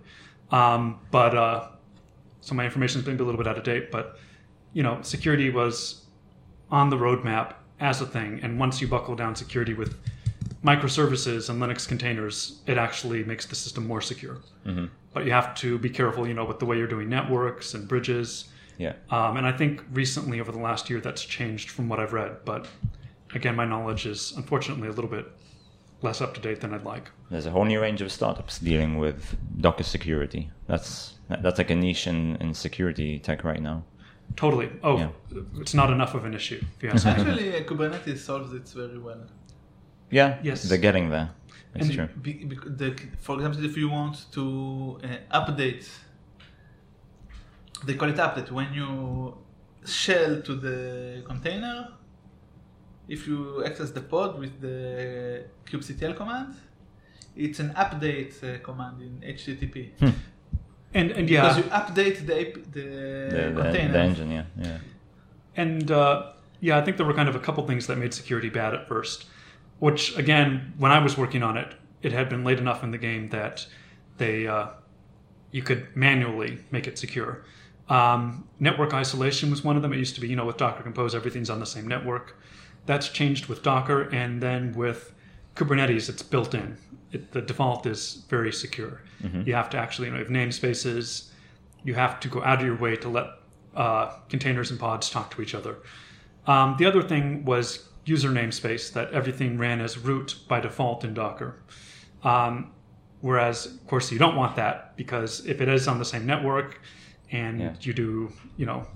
um, 0.50 0.98
but 1.12 1.36
uh, 1.36 1.68
so 2.40 2.56
my 2.56 2.64
information 2.64 3.00
is 3.00 3.06
maybe 3.06 3.22
a 3.22 3.24
little 3.24 3.38
bit 3.38 3.46
out 3.46 3.56
of 3.56 3.62
date. 3.62 3.92
But 3.92 4.18
you 4.72 4.82
know, 4.82 5.00
security 5.02 5.50
was 5.50 6.06
on 6.70 6.90
the 6.90 6.96
roadmap 6.96 7.54
as 7.78 8.00
a 8.00 8.06
thing. 8.06 8.40
And 8.42 8.58
once 8.58 8.80
you 8.80 8.88
buckle 8.88 9.14
down 9.14 9.36
security 9.36 9.74
with 9.74 9.96
microservices 10.64 11.50
and 11.50 11.60
Linux 11.60 11.86
containers, 11.86 12.62
it 12.66 12.78
actually 12.78 13.24
makes 13.24 13.46
the 13.46 13.54
system 13.54 13.86
more 13.86 14.00
secure. 14.00 14.38
Mm-hmm. 14.66 14.86
But 15.12 15.24
you 15.26 15.32
have 15.32 15.54
to 15.56 15.78
be 15.78 15.90
careful, 15.90 16.26
you 16.26 16.34
know, 16.34 16.44
with 16.44 16.58
the 16.58 16.64
way 16.64 16.78
you're 16.78 16.86
doing 16.86 17.08
networks 17.08 17.74
and 17.74 17.86
bridges. 17.86 18.46
Yeah, 18.82 18.94
Um, 19.10 19.36
and 19.36 19.46
I 19.46 19.52
think 19.52 19.82
recently, 19.92 20.40
over 20.40 20.50
the 20.50 20.58
last 20.58 20.90
year, 20.90 21.00
that's 21.00 21.24
changed 21.24 21.70
from 21.70 21.88
what 21.88 21.98
I've 22.00 22.12
read. 22.12 22.32
But 22.44 22.66
again, 23.38 23.54
my 23.54 23.64
knowledge 23.64 24.06
is 24.06 24.32
unfortunately 24.36 24.88
a 24.88 24.92
little 24.92 25.10
bit 25.18 25.26
less 26.02 26.20
up 26.20 26.34
to 26.34 26.40
date 26.40 26.60
than 26.62 26.74
I'd 26.74 26.84
like. 26.84 27.06
there's 27.30 27.46
a 27.46 27.50
whole 27.50 27.64
new 27.64 27.80
range 27.80 28.02
of 28.02 28.10
startups 28.10 28.58
dealing 28.58 28.98
with 28.98 29.36
Docker 29.64 29.84
security. 29.84 30.50
That's 30.66 31.14
that's 31.44 31.58
like 31.58 31.70
a 31.70 31.76
niche 31.76 32.06
in, 32.08 32.36
in 32.42 32.54
security 32.54 33.18
tech 33.26 33.44
right 33.44 33.62
now. 33.70 33.78
Totally. 34.36 34.68
Oh, 34.82 34.96
Yeah. 34.98 35.10
it's 35.62 35.74
not 35.74 35.90
enough 35.90 36.14
of 36.18 36.24
an 36.24 36.34
issue. 36.34 36.60
If 36.76 36.82
you 36.82 36.90
ask. 36.90 37.06
Actually, 37.06 37.48
uh, 37.56 37.60
Kubernetes 37.68 38.18
solves 38.18 38.52
it 38.52 38.66
very 38.82 38.98
well. 38.98 39.22
Yeah, 40.10 40.38
Yes. 40.42 40.58
they're 40.68 40.84
getting 40.88 41.08
there. 41.10 41.28
It's 41.74 41.86
And 41.86 41.94
true. 41.96 42.08
Be, 42.26 42.32
be, 42.50 42.56
the, 42.80 42.90
for 43.26 43.36
example, 43.36 43.64
if 43.64 43.76
you 43.76 43.88
want 43.88 44.16
to 44.36 44.42
uh, 45.04 45.40
update 45.40 45.84
they 47.86 47.94
call 47.94 48.08
it 48.08 48.16
update 48.16 48.50
when 48.50 48.72
you 48.72 49.36
shell 49.84 50.40
to 50.42 50.54
the 50.54 51.22
container. 51.26 51.88
If 53.08 53.26
you 53.26 53.64
access 53.64 53.90
the 53.90 54.00
pod 54.00 54.38
with 54.38 54.60
the 54.60 55.44
kubectl 55.66 56.16
command, 56.16 56.54
it's 57.36 57.58
an 57.60 57.70
update 57.70 58.32
uh, 58.42 58.58
command 58.62 59.02
in 59.02 59.12
HTTP. 59.36 59.90
And 60.94 61.10
and 61.10 61.26
Because 61.26 61.56
you 61.56 61.64
update 61.64 62.26
the, 62.26 62.34
AP, 62.40 62.54
the, 62.72 62.80
The, 62.80 63.52
the, 63.54 63.62
container. 63.62 63.92
the 63.92 63.98
engine, 63.98 64.30
yeah, 64.30 64.44
yeah. 64.60 64.78
and 65.56 65.90
uh, 65.90 66.32
yeah, 66.60 66.78
I 66.78 66.82
think 66.84 66.96
there 66.98 67.06
were 67.06 67.14
kind 67.14 67.28
of 67.28 67.34
a 67.34 67.40
couple 67.40 67.66
things 67.66 67.86
that 67.86 67.96
made 67.98 68.12
security 68.14 68.50
bad 68.50 68.74
at 68.74 68.86
first. 68.88 69.26
Which 69.78 70.16
again, 70.16 70.74
when 70.78 70.92
I 70.92 71.00
was 71.00 71.18
working 71.18 71.42
on 71.42 71.56
it, 71.56 71.74
it 72.02 72.12
had 72.12 72.28
been 72.28 72.44
late 72.44 72.58
enough 72.58 72.84
in 72.84 72.90
the 72.92 72.98
game 72.98 73.30
that 73.30 73.66
they 74.18 74.46
uh, 74.46 74.66
you 75.50 75.62
could 75.62 75.86
manually 75.96 76.58
make 76.70 76.86
it 76.86 76.98
secure. 76.98 77.44
Um, 77.92 78.48
network 78.58 78.94
isolation 78.94 79.50
was 79.50 79.62
one 79.62 79.76
of 79.76 79.82
them. 79.82 79.92
It 79.92 79.98
used 79.98 80.14
to 80.14 80.20
be, 80.22 80.28
you 80.28 80.34
know, 80.34 80.46
with 80.46 80.56
Docker 80.56 80.82
Compose, 80.82 81.14
everything's 81.14 81.50
on 81.50 81.60
the 81.60 81.66
same 81.66 81.86
network. 81.86 82.38
That's 82.86 83.10
changed 83.10 83.46
with 83.46 83.62
Docker, 83.62 84.08
and 84.14 84.42
then 84.42 84.72
with 84.72 85.12
Kubernetes, 85.56 86.08
it's 86.08 86.22
built 86.22 86.54
in. 86.54 86.78
It, 87.12 87.32
the 87.32 87.42
default 87.42 87.84
is 87.84 88.24
very 88.30 88.50
secure. 88.50 89.02
You 89.46 89.54
have 89.54 89.68
to 89.70 89.76
actually, 89.76 90.08
you 90.08 90.14
know, 90.14 90.20
have 90.20 90.28
namespaces. 90.28 91.28
You 91.84 91.92
have 91.92 92.18
to 92.20 92.28
go 92.28 92.42
out 92.42 92.60
of 92.60 92.66
your 92.66 92.76
way 92.76 92.96
to 92.96 93.10
let 93.10 93.26
uh, 93.76 94.16
containers 94.30 94.70
and 94.70 94.80
pods 94.80 95.10
talk 95.10 95.30
to 95.36 95.42
each 95.42 95.54
other. 95.54 95.76
Um, 96.46 96.76
the 96.78 96.86
other 96.86 97.02
thing 97.02 97.44
was 97.44 97.90
user 98.06 98.30
namespace, 98.30 98.90
that 98.94 99.12
everything 99.12 99.58
ran 99.58 99.82
as 99.82 99.98
root 99.98 100.38
by 100.48 100.60
default 100.60 101.04
in 101.04 101.12
Docker. 101.12 101.62
Um, 102.24 102.72
whereas, 103.20 103.66
of 103.66 103.86
course, 103.86 104.10
you 104.10 104.18
don't 104.18 104.34
want 104.34 104.56
that 104.56 104.96
because 104.96 105.44
if 105.44 105.60
it 105.60 105.68
is 105.68 105.86
on 105.86 105.98
the 105.98 106.06
same 106.06 106.24
network 106.24 106.80
and 107.32 107.60
Yeah. 107.60 107.74
you 107.80 107.92
do, 107.92 108.32
you 108.56 108.66
know, 108.66 108.86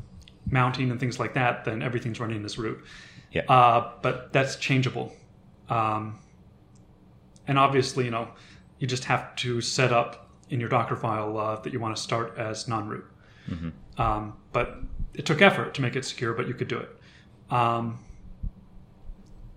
mounting 0.48 0.90
and 0.90 1.00
things 1.00 1.18
like 1.18 1.34
that, 1.34 1.64
then 1.64 1.82
everything's 1.82 2.20
running 2.20 2.44
as 2.44 2.56
root. 2.58 2.78
Yeah. 3.32 3.42
Uh, 3.48 3.92
but 4.02 4.32
that's 4.32 4.56
changeable. 4.56 5.12
Um, 5.68 6.18
and 7.48 7.58
obviously, 7.58 8.04
you 8.04 8.10
know, 8.10 8.28
you 8.78 8.86
just 8.86 9.04
have 9.04 9.34
to 9.36 9.60
set 9.60 9.92
up 9.92 10.30
in 10.50 10.60
your 10.60 10.68
Docker 10.68 10.96
file 10.96 11.36
uh, 11.38 11.56
that 11.60 11.72
you 11.72 11.80
want 11.80 11.96
to 11.96 12.00
start 12.02 12.34
as 12.38 12.68
non-root. 12.68 13.04
Um, 13.98 14.34
but 14.52 14.78
it 15.14 15.24
took 15.24 15.40
effort 15.40 15.72
to 15.74 15.82
make 15.82 15.96
it 15.96 16.04
secure, 16.04 16.34
but 16.34 16.46
you 16.46 16.54
could 16.54 16.68
do 16.68 16.78
it. 16.78 16.90
Um, 17.50 17.98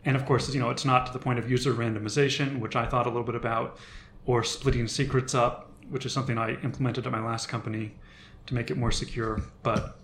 and 0.05 0.15
of 0.15 0.25
course, 0.25 0.51
you 0.53 0.59
know, 0.59 0.69
it's 0.69 0.85
not 0.85 1.05
to 1.07 1.13
the 1.13 1.19
point 1.19 1.39
of 1.39 1.49
user 1.51 1.73
randomization, 1.73 2.59
which 2.59 2.75
I 2.75 2.85
thought 2.85 3.05
a 3.05 3.09
little 3.09 3.23
bit 3.23 3.35
about, 3.35 3.77
or 4.25 4.43
splitting 4.43 4.87
secrets 4.87 5.35
up, 5.35 5.71
which 5.89 6.05
is 6.05 6.13
something 6.13 6.37
I 6.37 6.51
implemented 6.61 7.05
at 7.05 7.11
my 7.11 7.19
last 7.23 7.49
company 7.49 7.91
to 8.49 8.55
make 8.55 8.69
it 8.69 8.77
more 8.77 8.91
secure. 8.91 9.41
But 9.63 9.97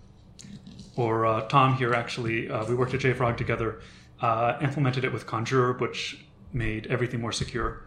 or 0.96 1.26
uh, 1.26 1.42
Tom 1.48 1.76
here 1.76 1.92
actually, 1.92 2.48
uh, 2.48 2.64
we 2.64 2.74
worked 2.74 2.94
at 2.94 3.00
JFrog 3.00 3.36
together, 3.36 3.80
uh, 4.22 4.56
implemented 4.62 5.04
it 5.04 5.12
with 5.12 5.26
Conjur, 5.26 5.78
which 5.78 6.24
made 6.52 6.86
everything 6.86 7.20
more 7.20 7.32
secure. 7.32 7.84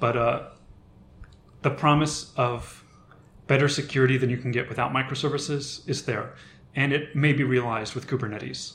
But 0.00 0.16
uh, 0.16 0.48
the 1.62 1.70
promise 1.70 2.32
of 2.36 2.82
better 3.46 3.68
security 3.68 4.16
than 4.16 4.30
you 4.30 4.36
can 4.38 4.50
get 4.50 4.68
without 4.68 4.90
microservices 4.92 5.88
is 5.88 6.04
there, 6.06 6.34
and 6.74 6.92
it 6.92 7.14
may 7.14 7.32
be 7.32 7.44
realized 7.44 7.94
with 7.94 8.06
Kubernetes. 8.08 8.74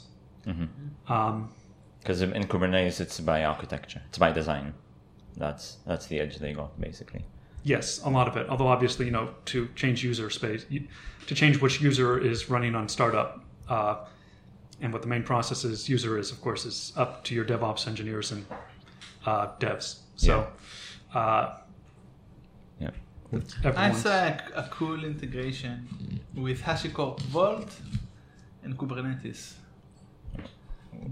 Um, 1.07 1.49
Because 1.99 2.21
in 2.21 2.43
Kubernetes, 2.47 3.01
it's 3.01 3.19
by 3.19 3.43
architecture, 3.43 4.01
it's 4.09 4.19
by 4.19 4.31
design. 4.31 4.73
That's 5.37 5.77
that's 5.87 6.05
the 6.05 6.19
edge 6.19 6.37
they 6.37 6.53
got 6.53 6.79
basically. 6.79 7.25
Yes, 7.65 7.99
a 8.03 8.09
lot 8.09 8.27
of 8.27 8.37
it. 8.37 8.47
Although 8.47 8.67
obviously, 8.67 9.07
you 9.07 9.11
know, 9.11 9.29
to 9.45 9.67
change 9.75 10.03
user 10.03 10.29
space, 10.29 10.67
to 11.25 11.33
change 11.33 11.59
which 11.59 11.81
user 11.81 12.19
is 12.19 12.47
running 12.47 12.75
on 12.75 12.87
startup, 12.87 13.43
uh, 13.67 14.05
and 14.81 14.93
what 14.93 15.01
the 15.01 15.07
main 15.07 15.23
process 15.23 15.63
is, 15.65 15.89
user 15.89 16.19
is, 16.19 16.31
of 16.31 16.39
course, 16.41 16.63
is 16.65 16.93
up 16.95 17.23
to 17.23 17.33
your 17.33 17.43
DevOps 17.43 17.87
engineers 17.87 18.31
and 18.31 18.45
uh, 19.25 19.47
devs. 19.59 19.87
So, 20.15 20.47
uh, 21.15 21.57
Yeah. 22.79 22.91
I 23.63 23.91
saw 23.91 24.11
a, 24.11 24.39
a 24.55 24.67
cool 24.69 25.03
integration 25.03 26.19
with 26.35 26.61
HashiCorp 26.61 27.19
Vault 27.33 27.71
and 28.63 28.77
Kubernetes. 28.77 29.53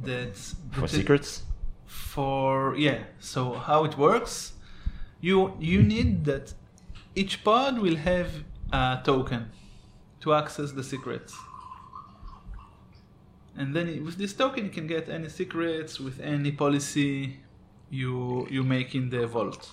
That's 0.04 0.56
For 0.72 0.88
secrets, 0.88 1.44
For 1.88 2.76
yeah, 2.78 3.00
so 3.20 3.54
how 3.54 3.86
it 3.86 3.98
works? 3.98 4.54
You 5.24 5.54
you 5.58 5.82
need 5.82 6.26
that 6.26 6.54
each 7.16 7.46
pod 7.46 7.80
will 7.80 7.96
have 7.96 8.30
a 8.74 9.00
token 9.06 9.52
to 10.20 10.34
access 10.34 10.74
the 10.74 10.84
secrets. 10.84 11.34
And 13.56 13.74
then 13.74 14.04
with 14.04 14.18
this 14.18 14.34
token, 14.34 14.66
you 14.66 14.70
can 14.70 14.86
get 14.86 15.08
any 15.08 15.30
secrets 15.30 15.98
with 15.98 16.20
any 16.20 16.52
policy 16.52 17.40
you 17.90 18.48
you 18.50 18.64
make 18.64 18.96
in 18.96 19.10
the 19.10 19.26
vault. 19.26 19.72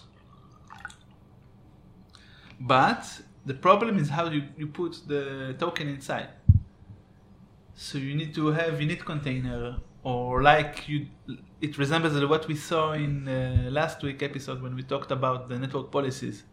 But 2.60 3.02
the 3.44 3.54
problem 3.54 3.98
is 3.98 4.08
how 4.10 4.30
you, 4.30 4.42
you 4.56 4.68
put 4.68 5.00
the 5.08 5.56
token 5.58 5.88
inside. 5.88 6.28
So 7.74 7.98
you 7.98 8.14
need 8.14 8.34
to 8.34 8.52
have 8.52 8.74
init 8.74 9.04
container, 9.04 9.78
or 10.02 10.42
like 10.42 10.88
you, 10.88 11.06
it 11.60 11.76
resembles 11.78 12.14
what 12.24 12.48
we 12.48 12.56
saw 12.56 12.92
in 12.92 13.28
uh, 13.28 13.68
last 13.70 14.02
week 14.02 14.22
episode 14.22 14.62
when 14.62 14.74
we 14.74 14.82
talked 14.82 15.10
about 15.10 15.48
the 15.48 15.58
network 15.58 15.90
policies. 15.90 16.44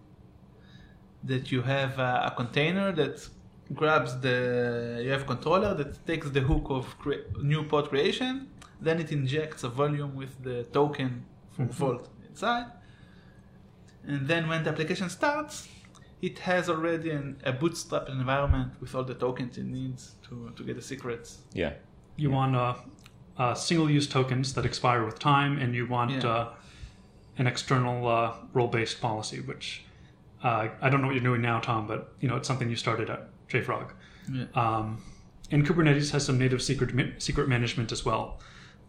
That 1.24 1.52
you 1.52 1.62
have 1.62 1.98
a, 2.00 2.28
a 2.28 2.34
container 2.36 2.92
that 2.94 3.28
grabs 3.74 4.20
the, 4.20 5.02
you 5.04 5.12
have 5.12 5.24
a 5.24 5.26
controller 5.26 5.74
that 5.74 6.06
takes 6.06 6.30
the 6.30 6.42
hook 6.42 6.68
of 6.70 6.98
cre- 7.00 7.26
new 7.42 7.64
pod 7.64 7.90
creation, 7.90 8.50
then 8.80 9.00
it 9.00 9.12
injects 9.12 9.64
a 9.64 9.70
volume 9.70 10.16
with 10.16 10.42
the 10.44 10.64
token 10.66 11.26
from 11.52 11.70
Vault 11.70 12.10
inside, 12.30 12.68
and 14.06 14.28
then 14.28 14.48
when 14.48 14.64
the 14.64 14.70
application 14.70 15.10
starts, 15.10 15.68
it 16.22 16.40
has 16.40 16.70
already 16.70 17.10
an, 17.10 17.42
a 17.44 17.52
bootstrap 17.52 18.08
environment 18.10 18.72
with 18.80 18.94
all 18.96 19.04
the 19.04 19.16
tokens 19.16 19.58
it 19.58 19.66
needs 19.66 20.16
to, 20.30 20.52
to 20.56 20.64
get 20.64 20.76
the 20.76 20.82
secrets. 20.82 21.40
yeah, 21.54 21.74
you 22.16 22.30
want 22.32 22.56
uh, 22.56 22.74
uh, 23.38 23.54
single-use 23.54 24.08
tokens 24.08 24.54
that 24.54 24.66
expire 24.66 25.06
with 25.06 25.20
time, 25.20 25.58
and 25.60 25.76
you 25.76 25.86
want 25.88 26.12
Yeah. 26.12 26.28
uh, 26.30 26.50
an 27.38 27.48
external 27.48 28.08
uh, 28.08 28.34
role-based 28.54 29.00
policy, 29.02 29.40
which 29.42 29.84
uh, 30.44 30.70
I 30.82 30.90
don't 30.90 31.02
know 31.02 31.08
what 31.08 31.16
you're 31.16 31.24
doing 31.24 31.42
now, 31.42 31.60
Tom, 31.60 31.88
but 31.88 32.14
you 32.20 32.28
know 32.28 32.36
it's 32.36 32.48
something 32.48 32.70
you 32.70 32.76
started 32.76 33.10
at 33.10 33.30
JFrog. 33.50 33.92
Yeah. 34.32 34.46
Um, 34.56 35.04
and 35.52 35.66
Kubernetes 35.66 36.12
has 36.12 36.26
some 36.26 36.38
native 36.38 36.62
secret 36.62 36.94
ma- 36.94 37.14
secret 37.20 37.48
management 37.48 37.92
as 37.92 38.04
well. 38.06 38.40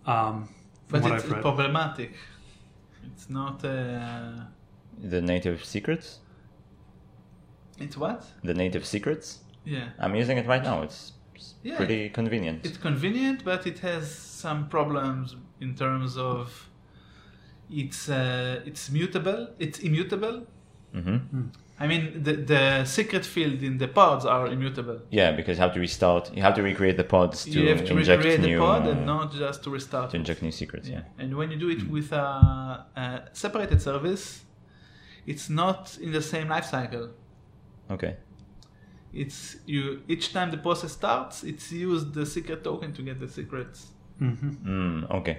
Um, 0.07 0.49
from 0.89 1.01
But 1.01 1.03
what 1.03 1.13
it's 1.13 1.25
I've 1.25 1.31
read. 1.33 1.43
problematic. 1.43 2.15
It's 3.13 3.29
not. 3.31 3.65
Uh, 3.65 4.45
the 5.01 5.21
native 5.21 5.65
secrets, 5.65 6.19
it's 7.79 7.97
what? 7.97 8.25
the 8.43 8.55
native 8.55 8.85
secrets. 8.85 9.39
Yeah. 9.65 9.91
I'm 9.99 10.15
using 10.17 10.39
it 10.39 10.47
right 10.47 10.63
now. 10.63 10.83
It's 10.83 11.13
it's 11.13 11.13
Yeah. 11.62 11.77
pretty 11.77 12.09
convenient. 12.11 12.64
It's 12.66 12.79
convenient, 12.79 13.44
but 13.44 13.66
it 13.66 13.79
has 13.81 14.11
some 14.44 14.68
problems 14.68 15.37
in 15.61 15.74
terms 15.74 16.16
of 16.16 16.68
it's 17.70 18.09
uh, 18.09 18.61
it's 18.64 18.90
mutable. 18.90 19.48
It's 19.59 19.79
immutable. 19.81 20.46
hmm 20.92 21.18
I 21.81 21.87
mean, 21.87 22.24
the 22.24 22.33
the 22.33 22.85
secret 22.85 23.24
field 23.24 23.62
in 23.62 23.79
the 23.79 23.87
pods 23.87 24.24
are 24.24 24.46
immutable. 24.48 24.98
Yeah, 25.11 25.31
because 25.31 25.59
you 25.59 25.62
have 25.62 25.74
to 25.74 25.81
restart. 25.81 26.24
You 26.35 26.42
have 26.42 26.55
to 26.55 26.62
recreate 26.62 26.96
the 26.96 27.05
pods 27.05 27.44
to 27.44 27.51
you 27.51 27.68
have 27.68 27.85
to 27.85 27.96
inject 27.96 28.24
recreate 28.24 28.42
the 28.42 28.59
pod 28.59 28.87
uh, 28.87 28.90
and 28.90 29.07
not 29.07 29.33
just 29.33 29.62
to 29.64 29.70
restart. 29.70 30.11
to 30.11 30.16
it. 30.16 30.20
inject 30.20 30.42
new 30.42 30.51
secrets. 30.51 30.88
Yeah. 30.88 31.03
And 31.20 31.37
when 31.37 31.51
you 31.53 31.57
do 31.57 31.68
it 31.70 31.88
with 31.88 32.11
a, 32.12 32.27
a 32.96 33.29
separated 33.33 33.81
service, 33.81 34.42
it's 35.24 35.48
not 35.48 35.96
in 36.03 36.11
the 36.11 36.22
same 36.22 36.48
life 36.48 36.64
cycle. 36.64 37.11
Okay. 37.90 38.16
It's 39.23 39.57
you 39.67 40.03
each 40.09 40.33
time 40.33 40.51
the 40.51 40.59
process 40.59 40.93
starts, 40.93 41.43
it's 41.45 41.73
used 41.73 42.15
the 42.15 42.25
secret 42.27 42.63
token 42.65 42.93
to 42.95 43.03
get 43.03 43.19
the 43.21 43.29
secrets. 43.29 43.79
Mhm. 44.21 44.51
Mm, 44.65 45.11
okay. 45.19 45.37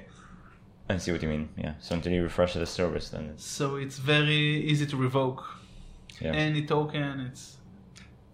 I 0.90 0.98
see 0.98 1.12
what 1.12 1.22
you 1.24 1.30
mean. 1.30 1.50
Yeah. 1.58 1.74
So 1.80 1.96
until 1.96 2.12
you 2.14 2.24
refresh 2.24 2.54
the 2.54 2.66
service, 2.66 3.10
then 3.10 3.24
it's 3.34 3.46
So 3.46 3.76
it's 3.78 3.98
very 4.00 4.42
easy 4.72 4.86
to 4.88 4.98
revoke 4.98 5.44
yeah. 6.22 6.34
any 6.34 6.66
token. 6.66 7.20
It's 7.30 7.58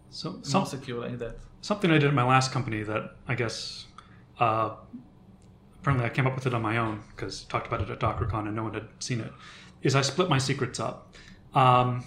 So 0.10 0.32
more 0.32 0.44
some, 0.44 0.66
secure 0.66 1.02
like 1.10 1.18
that. 1.20 1.36
something 1.62 1.92
I 1.92 1.98
did 1.98 2.08
at 2.08 2.14
my 2.14 2.24
last 2.36 2.52
company 2.54 2.84
that 2.84 3.04
I 3.28 3.36
guess 3.36 3.86
uh, 4.40 4.70
apparently 5.82 6.06
I 6.06 6.10
came 6.16 6.28
up 6.28 6.36
with 6.36 6.46
it 6.48 6.54
on 6.54 6.62
my 6.62 6.78
own 6.78 7.02
because 7.12 7.44
talked 7.44 7.68
about 7.68 7.82
it 7.82 7.90
at 7.90 8.00
DockerCon 8.00 8.48
and 8.48 8.56
no 8.56 8.64
one 8.64 8.74
had 8.74 8.88
seen 9.00 9.20
it. 9.22 9.32
Is 9.82 9.94
I 9.96 10.02
split 10.02 10.30
my 10.30 10.40
secrets 10.40 10.80
up. 10.80 11.14
Um, 11.54 12.04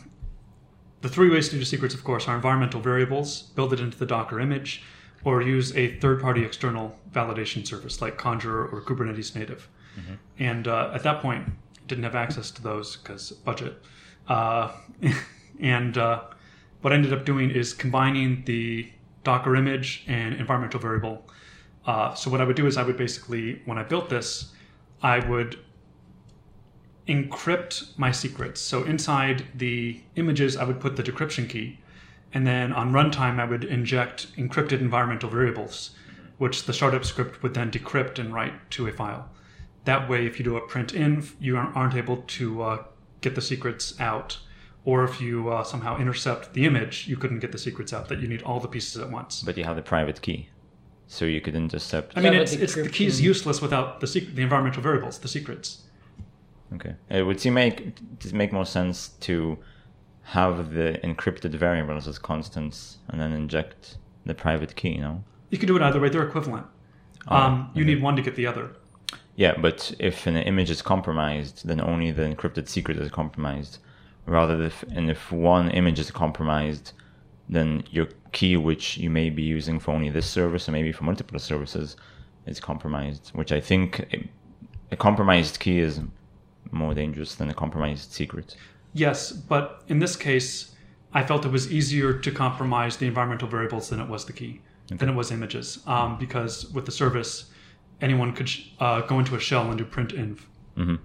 the 1.00 1.08
three 1.08 1.30
ways 1.30 1.48
to 1.50 1.56
do 1.56 1.64
secrets, 1.64 1.94
of 1.94 2.04
course, 2.04 2.26
are 2.26 2.34
environmental 2.34 2.80
variables, 2.80 3.42
build 3.42 3.72
it 3.72 3.80
into 3.80 3.98
the 3.98 4.06
Docker 4.06 4.40
image, 4.40 4.82
or 5.24 5.42
use 5.42 5.76
a 5.76 5.96
third-party 5.98 6.44
external 6.44 6.96
validation 7.12 7.66
service 7.66 8.00
like 8.00 8.18
Conjur 8.18 8.72
or 8.72 8.82
Kubernetes 8.82 9.34
Native. 9.34 9.68
And 10.38 10.68
uh, 10.68 10.90
at 10.94 11.02
that 11.02 11.20
point, 11.20 11.48
didn't 11.86 12.04
have 12.04 12.14
access 12.14 12.50
to 12.52 12.62
those 12.62 12.96
because 12.96 13.32
budget. 13.32 13.82
Uh, 14.28 14.72
and 15.60 15.98
uh, 15.98 16.22
what 16.82 16.92
I 16.92 16.96
ended 16.96 17.12
up 17.12 17.24
doing 17.24 17.50
is 17.50 17.72
combining 17.72 18.44
the 18.44 18.90
Docker 19.24 19.56
image 19.56 20.04
and 20.06 20.34
environmental 20.34 20.80
variable. 20.80 21.24
Uh, 21.84 22.14
so 22.14 22.30
what 22.30 22.40
I 22.40 22.44
would 22.44 22.56
do 22.56 22.66
is 22.66 22.76
I 22.76 22.82
would 22.82 22.96
basically, 22.96 23.62
when 23.64 23.78
I 23.78 23.82
built 23.82 24.08
this, 24.08 24.52
I 25.02 25.18
would 25.20 25.58
encrypt 27.08 27.98
my 27.98 28.12
secrets. 28.12 28.60
So 28.60 28.84
inside 28.84 29.46
the 29.54 30.00
images, 30.16 30.56
I 30.56 30.64
would 30.64 30.80
put 30.80 30.96
the 30.96 31.02
decryption 31.02 31.48
key, 31.48 31.78
and 32.34 32.46
then 32.46 32.72
on 32.72 32.92
runtime, 32.92 33.40
I 33.40 33.46
would 33.46 33.64
inject 33.64 34.36
encrypted 34.36 34.80
environmental 34.80 35.30
variables, 35.30 35.90
which 36.36 36.64
the 36.64 36.72
startup 36.72 37.04
script 37.04 37.42
would 37.42 37.54
then 37.54 37.70
decrypt 37.70 38.18
and 38.18 38.34
write 38.34 38.70
to 38.72 38.86
a 38.86 38.92
file. 38.92 39.30
That 39.84 40.08
way, 40.08 40.26
if 40.26 40.38
you 40.38 40.44
do 40.44 40.56
a 40.56 40.60
printenv, 40.60 41.32
you 41.40 41.56
aren't 41.56 41.74
aren't 41.74 41.94
able 41.94 42.18
to 42.18 42.62
uh, 42.62 42.84
get 43.22 43.34
the 43.34 43.40
secrets 43.40 43.98
out. 43.98 44.38
Or 44.84 45.04
if 45.04 45.20
you 45.20 45.50
uh, 45.50 45.64
somehow 45.64 45.98
intercept 45.98 46.54
the 46.54 46.64
image, 46.64 47.08
you 47.08 47.16
couldn't 47.16 47.40
get 47.40 47.52
the 47.52 47.58
secrets 47.58 47.92
out. 47.92 48.08
That 48.08 48.20
you 48.20 48.28
need 48.28 48.42
all 48.42 48.60
the 48.60 48.68
pieces 48.68 49.00
at 49.02 49.10
once. 49.10 49.42
But 49.42 49.56
you 49.56 49.64
have 49.64 49.76
the 49.76 49.82
private 49.82 50.20
key, 50.22 50.48
so 51.06 51.24
you 51.24 51.40
could 51.40 51.54
intercept. 51.54 52.16
I 52.16 52.20
mean, 52.20 52.34
Yeah, 52.34 52.40
it's, 52.40 52.54
but 52.54 52.62
it's 52.62 52.74
the 52.74 52.88
key 52.88 53.06
is 53.06 53.20
useless 53.20 53.60
without 53.60 54.00
the 54.00 54.06
sec- 54.06 54.34
the 54.34 54.42
environmental 54.42 54.82
variables, 54.82 55.18
the 55.18 55.28
secrets. 55.28 55.84
Okay, 56.74 56.94
it 57.08 57.22
would 57.22 57.40
seem 57.40 57.54
make 57.54 57.94
to 58.20 58.34
make 58.34 58.52
more 58.52 58.66
sense 58.66 59.08
to 59.20 59.58
have 60.22 60.74
the 60.74 61.00
encrypted 61.02 61.54
variables 61.54 62.06
as 62.06 62.18
constants 62.18 62.98
and 63.08 63.20
then 63.20 63.32
inject 63.32 63.96
the 64.26 64.34
private 64.34 64.76
key. 64.76 64.90
You 64.90 65.00
know. 65.00 65.24
You 65.50 65.58
can 65.58 65.66
do 65.66 65.76
it 65.76 65.82
either 65.82 66.00
way; 66.00 66.08
they're 66.08 66.26
equivalent. 66.26 66.66
Oh, 67.28 67.36
um, 67.36 67.70
you 67.74 67.84
need 67.84 68.02
one 68.02 68.16
to 68.16 68.22
get 68.22 68.36
the 68.36 68.46
other. 68.46 68.70
Yeah, 69.36 69.54
but 69.56 69.94
if 70.00 70.26
an 70.26 70.36
image 70.36 70.68
is 70.68 70.82
compromised, 70.82 71.64
then 71.64 71.80
only 71.80 72.10
the 72.10 72.22
encrypted 72.22 72.68
secret 72.68 72.98
is 72.98 73.10
compromised. 73.10 73.78
Rather, 74.26 74.60
if, 74.62 74.82
and 74.82 75.08
if 75.08 75.30
one 75.30 75.70
image 75.70 76.00
is 76.00 76.10
compromised, 76.10 76.92
then 77.48 77.84
your 77.90 78.08
key, 78.32 78.56
which 78.56 78.98
you 78.98 79.08
may 79.08 79.30
be 79.30 79.42
using 79.42 79.78
for 79.78 79.92
only 79.92 80.10
this 80.10 80.28
service 80.28 80.68
or 80.68 80.72
maybe 80.72 80.90
for 80.90 81.04
multiple 81.04 81.38
services, 81.38 81.96
is 82.46 82.58
compromised. 82.58 83.28
Which 83.28 83.52
I 83.52 83.60
think 83.60 84.00
a, 84.12 84.28
a 84.90 84.96
compromised 84.96 85.60
key 85.60 85.78
is 85.78 86.00
more 86.70 86.94
dangerous 86.94 87.34
than 87.34 87.48
a 87.50 87.54
compromised 87.54 88.12
secret. 88.12 88.56
Yes, 88.92 89.32
but 89.32 89.82
in 89.88 89.98
this 89.98 90.16
case, 90.16 90.74
I 91.12 91.22
felt 91.24 91.44
it 91.44 91.52
was 91.52 91.70
easier 91.72 92.12
to 92.14 92.30
compromise 92.30 92.96
the 92.96 93.06
environmental 93.06 93.48
variables 93.48 93.88
than 93.90 94.00
it 94.00 94.08
was 94.08 94.24
the 94.24 94.32
key, 94.32 94.60
than 94.88 95.08
it 95.08 95.14
was 95.14 95.30
images, 95.30 95.80
um, 95.86 96.18
because 96.18 96.70
with 96.72 96.86
the 96.86 96.92
service, 96.92 97.50
anyone 98.00 98.32
could 98.32 98.48
sh- 98.48 98.68
uh, 98.80 99.00
go 99.02 99.18
into 99.18 99.34
a 99.36 99.40
shell 99.40 99.68
and 99.70 99.78
do 99.78 99.84
printenv. 99.84 100.40
hmm 100.76 100.96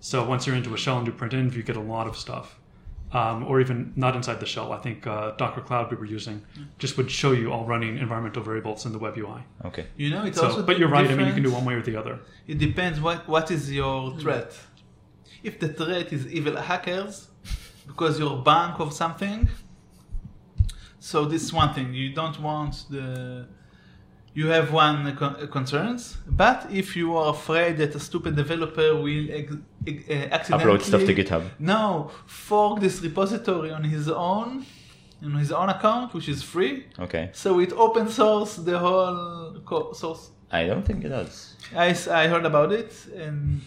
So 0.00 0.24
once 0.26 0.46
you're 0.46 0.56
into 0.56 0.74
a 0.74 0.78
shell 0.78 0.96
and 0.98 1.06
do 1.06 1.12
printenv, 1.12 1.54
you 1.54 1.62
get 1.62 1.76
a 1.76 1.80
lot 1.80 2.06
of 2.06 2.16
stuff. 2.16 2.56
Um, 3.12 3.42
or 3.44 3.60
even 3.60 3.92
not 3.96 4.14
inside 4.14 4.38
the 4.38 4.46
shell. 4.46 4.70
I 4.72 4.78
think 4.78 5.04
uh, 5.04 5.32
Docker 5.32 5.62
Cloud 5.62 5.90
we 5.90 5.96
were 5.96 6.04
using 6.04 6.42
just 6.78 6.96
would 6.96 7.10
show 7.10 7.32
you 7.32 7.50
all 7.52 7.64
running 7.64 7.98
environmental 7.98 8.40
variables 8.40 8.86
in 8.86 8.92
the 8.92 9.00
web 9.00 9.16
UI. 9.18 9.40
Okay. 9.64 9.86
You 9.96 10.10
know, 10.10 10.24
it's 10.24 10.38
So, 10.38 10.44
also 10.46 10.62
but 10.62 10.78
you're 10.78 10.88
right. 10.88 11.10
I 11.10 11.16
mean, 11.16 11.26
you 11.26 11.32
can 11.32 11.42
do 11.42 11.50
one 11.50 11.64
way 11.64 11.74
or 11.74 11.82
the 11.82 11.96
other. 11.96 12.20
It 12.46 12.58
depends 12.58 13.00
what 13.00 13.26
what 13.28 13.50
is 13.50 13.72
your 13.72 14.16
threat. 14.20 14.56
If 15.42 15.58
the 15.58 15.68
threat 15.68 16.12
is 16.12 16.26
evil 16.26 16.56
hackers, 16.56 17.28
because 17.86 18.18
you're 18.18 18.38
bank 18.42 18.78
of 18.80 18.92
something, 18.92 19.48
so 20.98 21.24
this 21.24 21.42
is 21.42 21.52
one 21.52 21.72
thing 21.74 21.94
you 21.94 22.12
don't 22.12 22.38
want 22.40 22.84
the. 22.90 23.46
You 24.32 24.46
have 24.46 24.72
one 24.72 25.16
con- 25.16 25.48
concerns, 25.48 26.16
but 26.28 26.68
if 26.70 26.94
you 26.94 27.16
are 27.16 27.30
afraid 27.32 27.78
that 27.78 27.94
a 27.96 27.98
stupid 27.98 28.36
developer 28.36 28.94
will 28.94 29.26
ex- 29.32 29.56
ex- 29.84 30.08
accidentally 30.08 30.72
Upload 30.78 30.82
stuff 30.82 31.04
to 31.04 31.14
GitHub. 31.14 31.42
no 31.58 32.12
fork 32.26 32.78
this 32.80 33.02
repository 33.02 33.72
on 33.72 33.82
his 33.82 34.08
own, 34.08 34.64
on 35.24 35.32
his 35.34 35.50
own 35.50 35.68
account, 35.68 36.14
which 36.14 36.28
is 36.28 36.44
free, 36.44 36.84
Okay. 37.00 37.30
so 37.32 37.58
it 37.58 37.72
open 37.72 38.08
source 38.08 38.54
the 38.54 38.78
whole 38.78 39.60
co- 39.64 39.92
source 39.94 40.30
I 40.52 40.64
don't 40.64 40.84
think 40.86 41.04
it 41.04 41.08
does. 41.08 41.56
i, 41.74 41.88
I 42.22 42.28
heard 42.28 42.46
about 42.46 42.70
it 42.72 42.92
and 43.16 43.60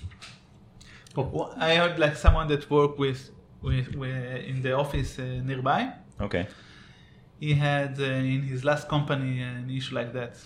I 1.16 1.76
heard 1.76 2.00
like 2.00 2.16
someone 2.16 2.48
that 2.48 2.70
worked 2.70 2.98
with, 2.98 3.32
with, 3.62 3.96
with 3.96 4.46
in 4.48 4.62
the 4.62 4.74
office 4.74 5.20
uh, 5.20 5.24
nearby. 5.44 5.92
Okay. 6.20 6.48
He 7.40 7.54
had 7.54 8.00
uh, 8.00 8.04
in 8.04 8.42
his 8.44 8.64
last 8.64 8.88
company 8.88 9.42
an 9.42 9.70
issue 9.70 9.96
like 9.96 10.14
that. 10.14 10.38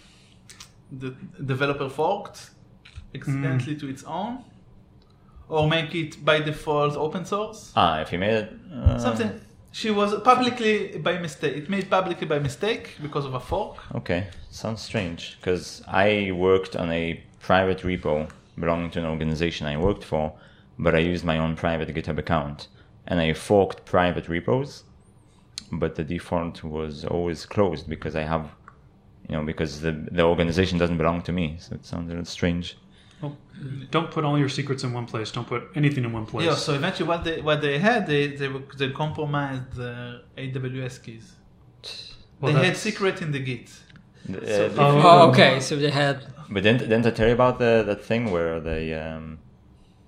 The 0.92 1.14
developer 1.46 1.90
forked 1.90 2.52
accidentally 3.14 3.76
to 3.76 3.88
its 3.88 4.04
own, 4.04 4.44
or 5.50 5.68
make 5.68 5.94
it 5.96 6.24
by 6.24 6.40
default 6.40 6.96
open 6.96 7.26
source. 7.26 7.72
Ah, 7.76 8.00
if 8.02 8.12
you 8.12 8.20
made 8.20 8.34
it. 8.34 8.54
Uh, 8.74 8.98
Something. 8.98 9.42
She 9.72 9.92
was 9.92 10.20
publicly 10.22 10.98
by 10.98 11.20
mistake. 11.20 11.56
It 11.58 11.70
made 11.70 11.90
publicly 11.90 12.26
by 12.26 12.40
mistake 12.40 12.96
because 13.02 13.26
of 13.26 13.34
a 13.34 13.40
fork. 13.40 13.78
Okay, 13.94 14.28
sounds 14.50 14.82
strange 14.82 15.38
because 15.40 15.84
I 15.88 16.32
worked 16.34 16.76
on 16.76 16.92
a 16.92 17.22
private 17.40 17.80
repo 17.80 18.28
belonging 18.60 18.90
to 18.92 19.00
an 19.00 19.06
organization 19.06 19.68
I 19.68 19.78
worked 19.78 20.04
for, 20.04 20.34
but 20.80 20.96
I 20.96 21.00
used 21.00 21.24
my 21.26 21.38
own 21.38 21.56
private 21.56 21.90
GitHub 21.94 22.18
account 22.18 22.68
and 23.08 23.20
I 23.20 23.34
forked 23.34 23.86
private 23.86 24.28
repos, 24.30 24.84
but 25.72 25.96
the 25.96 26.04
default 26.04 26.64
was 26.64 27.06
always 27.06 27.46
closed 27.46 27.88
because 27.90 28.16
I 28.16 28.24
have, 28.24 28.46
you 29.30 29.36
know, 29.36 29.44
because 29.44 29.82
the 29.82 29.92
the 30.12 30.24
organization 30.24 30.78
doesn't 30.78 30.98
belong 30.98 31.22
to 31.24 31.32
me. 31.32 31.58
So 31.60 31.76
it 31.76 31.86
sounds 31.86 32.08
a 32.08 32.10
little 32.10 32.26
strange. 32.26 32.78
Well, 33.22 33.36
don't 33.90 34.12
put 34.12 34.24
all 34.26 34.38
your 34.38 34.50
secrets 34.50 34.84
in 34.84 34.94
one 34.94 35.08
place. 35.08 35.32
Don't 35.32 35.48
put 35.48 35.64
anything 35.76 36.04
in 36.04 36.14
one 36.14 36.26
place. 36.28 36.46
Yeah. 36.46 36.54
So 36.56 36.74
eventually, 36.76 37.08
what 37.10 37.24
they 37.24 37.42
what 37.42 37.62
they 37.62 37.80
had, 37.80 38.06
they 38.06 38.28
they, 38.28 38.48
were- 38.48 38.62
they 38.78 38.90
compromised 38.92 39.74
the 39.74 40.22
AWS 40.38 41.02
keys. 41.04 41.26
Well, 42.40 42.54
they 42.54 42.60
had 42.60 42.62
that's- 42.66 42.80
secret 42.80 43.22
in 43.24 43.32
the 43.32 43.40
Git. 43.40 43.70
Uh, 44.30 44.38
if 44.44 44.78
Oh. 44.78 45.02
Oh, 45.04 45.30
okay. 45.30 45.60
So 45.60 45.76
they 45.78 45.90
had. 45.90 46.18
But 46.50 46.64
didn't, 46.64 46.82
didn't 46.82 47.06
I 47.08 47.12
tell 47.12 47.28
you 47.28 47.34
about 47.34 47.58
the 47.60 47.84
that 47.88 48.04
thing 48.04 48.30
where 48.32 48.60
they 48.60 48.94
um, 48.94 49.40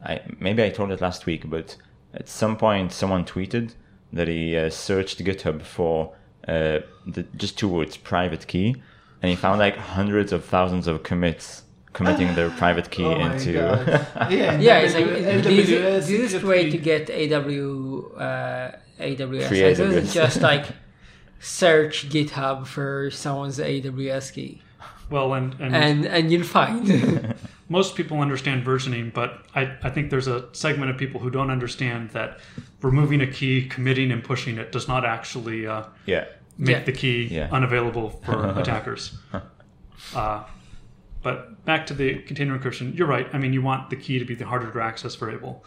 I 0.04 0.22
maybe 0.40 0.64
I 0.64 0.70
told 0.70 0.92
it 0.92 1.02
last 1.02 1.26
week, 1.26 1.50
but 1.50 1.76
at 2.14 2.28
some 2.30 2.56
point 2.58 2.92
someone 2.92 3.26
tweeted 3.26 3.74
that 4.14 4.28
he 4.28 4.58
uh, 4.58 4.70
searched 4.70 5.24
GitHub 5.24 5.62
for 5.62 6.14
uh, 6.48 6.80
the, 7.06 7.24
just 7.36 7.58
two 7.60 7.68
words 7.68 7.98
private 7.98 8.48
key, 8.48 8.76
and 9.22 9.30
he 9.30 9.36
found 9.36 9.60
like 9.60 9.78
hundreds 9.78 10.32
of 10.32 10.44
thousands 10.46 10.88
of 10.88 11.04
commits 11.04 11.64
committing 11.94 12.34
their 12.36 12.50
private 12.52 12.90
key 12.92 13.04
Oh 13.06 13.20
into. 13.20 13.54
God. 13.54 13.88
yeah, 14.32 14.54
and 14.54 14.64
Yeah, 14.64 14.78
it's 14.80 14.94
like 14.94 15.06
AWS 15.06 15.44
the 15.44 15.50
easy- 15.52 15.76
the 15.78 15.98
easiest 15.98 16.32
secret 16.34 16.48
way 16.48 16.70
to 16.70 16.78
get 16.78 17.10
AW, 17.10 18.16
uh, 18.18 18.72
AWS 19.00 19.48
Free 19.48 19.64
access 19.64 19.80
AWS. 19.80 19.92
is 19.94 20.14
just 20.14 20.42
like 20.42 20.66
search 21.40 22.10
GitHub 22.10 22.68
for 22.68 23.10
someone's 23.12 23.60
AWS 23.60 24.34
key, 24.34 24.62
well, 25.10 25.34
and, 25.34 25.56
and 25.60 25.76
and 25.76 26.06
and 26.06 26.32
you'll 26.32 26.44
find. 26.44 27.36
Most 27.70 27.96
people 27.96 28.20
understand 28.20 28.66
versioning, 28.66 29.14
but 29.14 29.46
I, 29.56 29.78
I 29.84 29.90
think 29.90 30.10
there's 30.10 30.28
a 30.28 30.50
segment 30.54 30.90
of 30.92 30.98
people 30.98 31.20
who 31.22 31.30
don't 31.30 31.52
understand 31.52 32.10
that 32.12 32.40
removing 32.82 33.22
a 33.22 33.28
key, 33.28 33.68
committing, 33.68 34.12
and 34.12 34.24
pushing 34.24 34.58
it 34.58 34.72
does 34.72 34.88
not 34.88 35.06
actually 35.06 35.68
uh, 35.68 35.84
yeah, 36.06 36.26
make 36.58 36.78
Yeah. 36.78 36.84
the 36.84 36.92
key 36.92 37.24
Yeah. 37.32 37.48
unavailable 37.52 38.10
for 38.26 38.48
attackers. 38.60 39.18
Uh, 40.16 40.44
but 41.22 41.64
back 41.66 41.86
to 41.88 41.94
the 41.94 42.16
container 42.24 42.58
encryption, 42.58 42.98
you're 42.98 43.08
right. 43.08 43.28
I 43.34 43.38
mean, 43.38 43.52
you 43.54 43.62
want 43.62 43.90
the 43.90 43.98
key 43.98 44.20
to 44.20 44.26
be 44.26 44.36
the 44.36 44.46
harder 44.46 44.72
to 44.72 44.82
access 44.82 45.16
variable, 45.16 45.64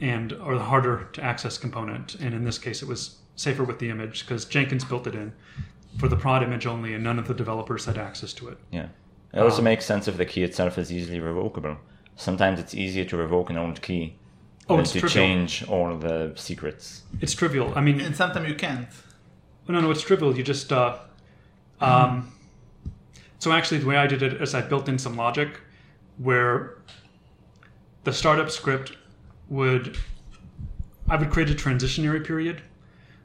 and 0.00 0.32
or 0.34 0.54
the 0.56 0.62
harder 0.64 1.08
to 1.14 1.22
access 1.22 1.58
component. 1.58 2.14
And 2.16 2.34
in 2.34 2.44
this 2.44 2.56
case, 2.58 2.82
it 2.82 2.88
was 2.88 3.16
safer 3.34 3.64
with 3.64 3.78
the 3.80 3.90
image 3.90 4.20
because 4.24 4.44
Jenkins 4.44 4.84
built 4.84 5.06
it 5.08 5.14
in 5.14 5.32
for 5.98 6.08
the 6.08 6.16
prod 6.16 6.42
image 6.44 6.66
only, 6.66 6.94
and 6.94 7.02
none 7.02 7.18
of 7.18 7.26
the 7.26 7.34
developers 7.34 7.84
had 7.84 7.98
access 7.98 8.32
to 8.34 8.48
it. 8.48 8.58
yeah. 8.70 8.86
It 9.32 9.38
also 9.40 9.58
Um, 9.58 9.64
makes 9.64 9.84
sense 9.86 10.08
if 10.08 10.16
the 10.16 10.26
key 10.26 10.42
itself 10.42 10.76
is 10.78 10.92
easily 10.92 11.20
revocable. 11.20 11.78
Sometimes 12.16 12.60
it's 12.60 12.74
easier 12.74 13.04
to 13.06 13.16
revoke 13.16 13.50
an 13.50 13.56
old 13.56 13.80
key 13.82 14.16
Oh, 14.68 14.76
than 14.76 14.84
to 14.84 15.00
trivial. 15.00 15.08
change 15.08 15.64
all 15.68 15.96
the 15.96 16.32
secrets. 16.36 17.02
It's 17.20 17.34
trivial. 17.34 17.72
I 17.74 17.80
mean, 17.80 18.00
And 18.00 18.14
sometimes 18.14 18.48
you 18.48 18.54
can't. 18.54 18.88
No, 19.68 19.80
no, 19.80 19.90
it's 19.90 20.02
trivial. 20.02 20.36
You 20.36 20.42
just, 20.42 20.72
uh, 20.72 20.98
um, 21.80 22.32
so 23.38 23.52
actually, 23.52 23.78
the 23.78 23.86
way 23.86 23.96
I 23.96 24.06
did 24.06 24.22
it 24.22 24.40
is 24.42 24.54
I 24.54 24.60
built 24.60 24.88
in 24.88 24.98
some 24.98 25.16
logic 25.16 25.60
where 26.18 26.78
the 28.04 28.12
startup 28.12 28.50
script 28.50 28.92
would, 29.48 29.96
I 31.08 31.16
would 31.16 31.30
create 31.30 31.50
a 31.50 31.54
transitionary 31.54 32.24
period 32.24 32.60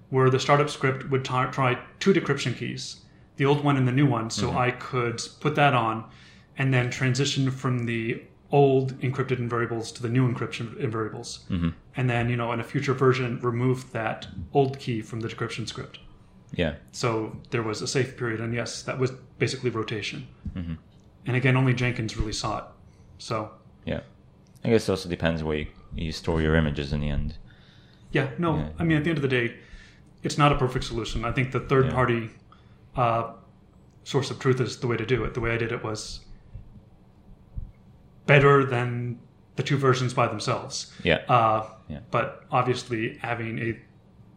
where 0.09 0.29
the 0.29 0.39
startup 0.39 0.69
script 0.69 1.09
would 1.09 1.25
ta- 1.25 1.51
try 1.51 1.77
two 1.99 2.13
decryption 2.13 2.55
keys, 2.55 2.97
the 3.37 3.45
old 3.45 3.63
one 3.63 3.77
and 3.77 3.87
the 3.87 3.91
new 3.91 4.05
one, 4.05 4.29
so 4.29 4.51
I 4.57 4.71
could 4.71 5.21
put 5.39 5.55
that 5.55 5.73
on 5.73 6.03
and 6.57 6.73
then 6.73 6.89
transition 6.89 7.49
from 7.51 7.85
the 7.85 8.21
old 8.51 8.97
encrypted 9.01 9.37
in 9.39 9.47
variables 9.49 9.91
to 9.91 10.01
the 10.01 10.09
new 10.09 10.27
encryption 10.31 10.75
in 10.79 10.89
variables. 10.89 11.45
And 11.95 12.09
then, 12.09 12.29
you 12.29 12.35
know, 12.35 12.51
in 12.51 12.59
a 12.59 12.63
future 12.63 12.93
version, 12.93 13.39
remove 13.41 13.91
that 13.91 14.27
old 14.53 14.79
key 14.79 15.01
from 15.01 15.19
the 15.19 15.27
decryption 15.27 15.67
script. 15.67 15.99
Yeah. 16.53 16.75
So 16.91 17.35
there 17.49 17.61
was 17.63 17.81
a 17.81 17.87
safe 17.87 18.17
period, 18.17 18.39
and 18.39 18.53
yes, 18.53 18.81
that 18.83 18.97
was 18.97 19.11
basically 19.37 19.69
rotation. 19.69 20.27
Mm-hmm. 20.55 20.75
And 21.25 21.35
again, 21.35 21.57
only 21.57 21.73
Jenkins 21.73 22.15
really 22.17 22.31
saw 22.33 22.59
it. 22.59 22.63
So 23.17 23.51
Yeah. 23.85 23.99
I 24.63 24.69
guess 24.69 24.87
it 24.87 24.91
also 24.91 25.09
depends 25.09 25.43
where 25.43 25.57
you, 25.57 25.67
you 25.95 26.11
store 26.11 26.41
your 26.41 26.55
images 26.55 26.93
in 26.93 27.01
the 27.01 27.09
end. 27.09 27.35
yeah, 28.11 28.29
no, 28.39 28.57
Yeah. 28.57 28.69
I 28.79 28.83
mean 28.83 28.97
at 28.97 29.03
the 29.03 29.09
end 29.11 29.17
of 29.17 29.21
the 29.21 29.27
day, 29.27 29.55
it's 30.23 30.37
not 30.37 30.51
a 30.51 30.55
perfect 30.55 30.85
solution. 30.85 31.25
I 31.25 31.31
think 31.31 31.51
the 31.51 31.59
third 31.59 31.85
Yeah. 31.87 31.91
party 31.93 32.29
uh, 32.97 33.33
source 34.03 34.31
of 34.31 34.39
truth 34.39 34.59
is 34.59 34.77
the 34.79 34.87
way 34.87 34.97
to 34.97 35.05
do 35.05 35.23
it. 35.23 35.33
The 35.33 35.39
way 35.41 35.51
I 35.51 35.57
did 35.57 35.71
it 35.71 35.83
was 35.83 36.21
better 38.25 38.65
than 38.65 39.19
the 39.55 39.63
two 39.63 39.77
versions 39.77 40.13
by 40.13 40.27
themselves. 40.27 40.93
Yeah. 41.03 41.21
Uh, 41.29 41.69
Yeah. 41.89 41.99
But 42.11 42.43
obviously, 42.51 43.17
having 43.21 43.59
a 43.59 43.79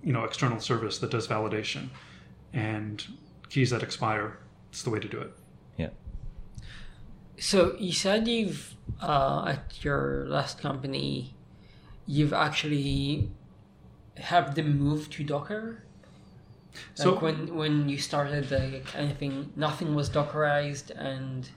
you 0.06 0.12
know 0.12 0.24
external 0.24 0.60
service 0.60 0.98
that 0.98 1.10
does 1.10 1.26
validation 1.26 1.88
and 2.52 3.04
keys 3.48 3.70
that 3.70 3.82
expire, 3.82 4.38
it's 4.70 4.82
the 4.82 4.90
way 4.90 5.00
to 5.00 5.08
do 5.08 5.20
it. 5.20 5.32
Yeah. 5.76 5.90
So 7.38 7.74
you 7.78 7.92
said 7.92 8.28
you've 8.28 8.76
uh, 9.00 9.44
at 9.54 9.84
your 9.84 10.26
last 10.28 10.60
company, 10.60 11.34
you've 12.06 12.32
actually 12.32 13.30
have 14.16 14.54
them 14.54 14.78
move 14.78 15.10
to 15.10 15.24
Docker. 15.24 15.82
Like 16.72 16.82
So- 16.94 17.14
when 17.18 17.54
when 17.54 17.88
you 17.88 17.98
started, 17.98 18.50
like 18.50 18.86
anything, 18.96 19.52
nothing 19.56 19.94
was 19.94 20.08
Dockerized, 20.10 20.90
and 20.96 21.48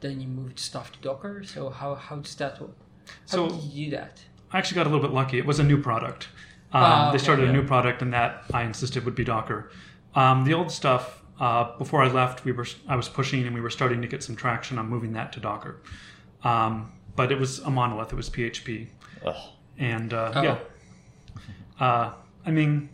then 0.00 0.20
you 0.20 0.28
moved 0.28 0.58
stuff 0.58 0.92
to 0.92 0.98
Docker. 1.00 1.42
So 1.44 1.70
how 1.70 1.94
how 1.94 2.16
does 2.16 2.34
that 2.36 2.60
work? 2.60 2.76
How 3.06 3.12
So- 3.26 3.48
did 3.48 3.62
you 3.64 3.84
do 3.90 3.96
that? 3.96 4.24
I 4.52 4.58
actually 4.58 4.76
got 4.76 4.86
a 4.86 4.90
little 4.90 5.06
bit 5.06 5.14
lucky. 5.14 5.38
It 5.38 5.46
was 5.46 5.58
a 5.58 5.64
new 5.64 5.80
product. 5.82 6.28
Um, 6.72 6.82
Ah, 6.82 7.10
they 7.12 7.18
started 7.18 7.42
yeah. 7.44 7.50
a 7.50 7.52
new 7.52 7.64
product, 7.66 8.02
and 8.02 8.12
that 8.12 8.44
I 8.52 8.62
insisted 8.62 9.04
would 9.04 9.14
be 9.14 9.24
Docker. 9.24 9.70
Um, 10.14 10.44
the 10.44 10.54
old 10.54 10.70
stuff, 10.70 11.22
uh, 11.40 11.76
before 11.78 12.02
I 12.02 12.08
left, 12.08 12.44
we 12.44 12.52
were 12.52 12.66
I 12.88 12.96
was 12.96 13.08
pushing, 13.08 13.44
and 13.46 13.54
we 13.54 13.60
were 13.60 13.70
starting 13.70 14.00
to 14.02 14.08
get 14.08 14.22
some 14.22 14.36
traction 14.36 14.78
on 14.78 14.88
moving 14.88 15.12
that 15.14 15.32
to 15.32 15.40
Docker. 15.40 15.80
Um, 16.44 16.92
but 17.16 17.32
it 17.32 17.38
was 17.38 17.58
a 17.60 17.70
monolith. 17.70 18.12
It 18.12 18.16
was 18.16 18.28
PHP, 18.30 18.88
Ugh. 19.24 19.34
and 19.78 20.12
uh, 20.12 20.32
Oh. 20.34 20.42
yeah. 20.42 20.58
Uh, 21.80 22.12
I 22.44 22.50
mean, 22.50 22.88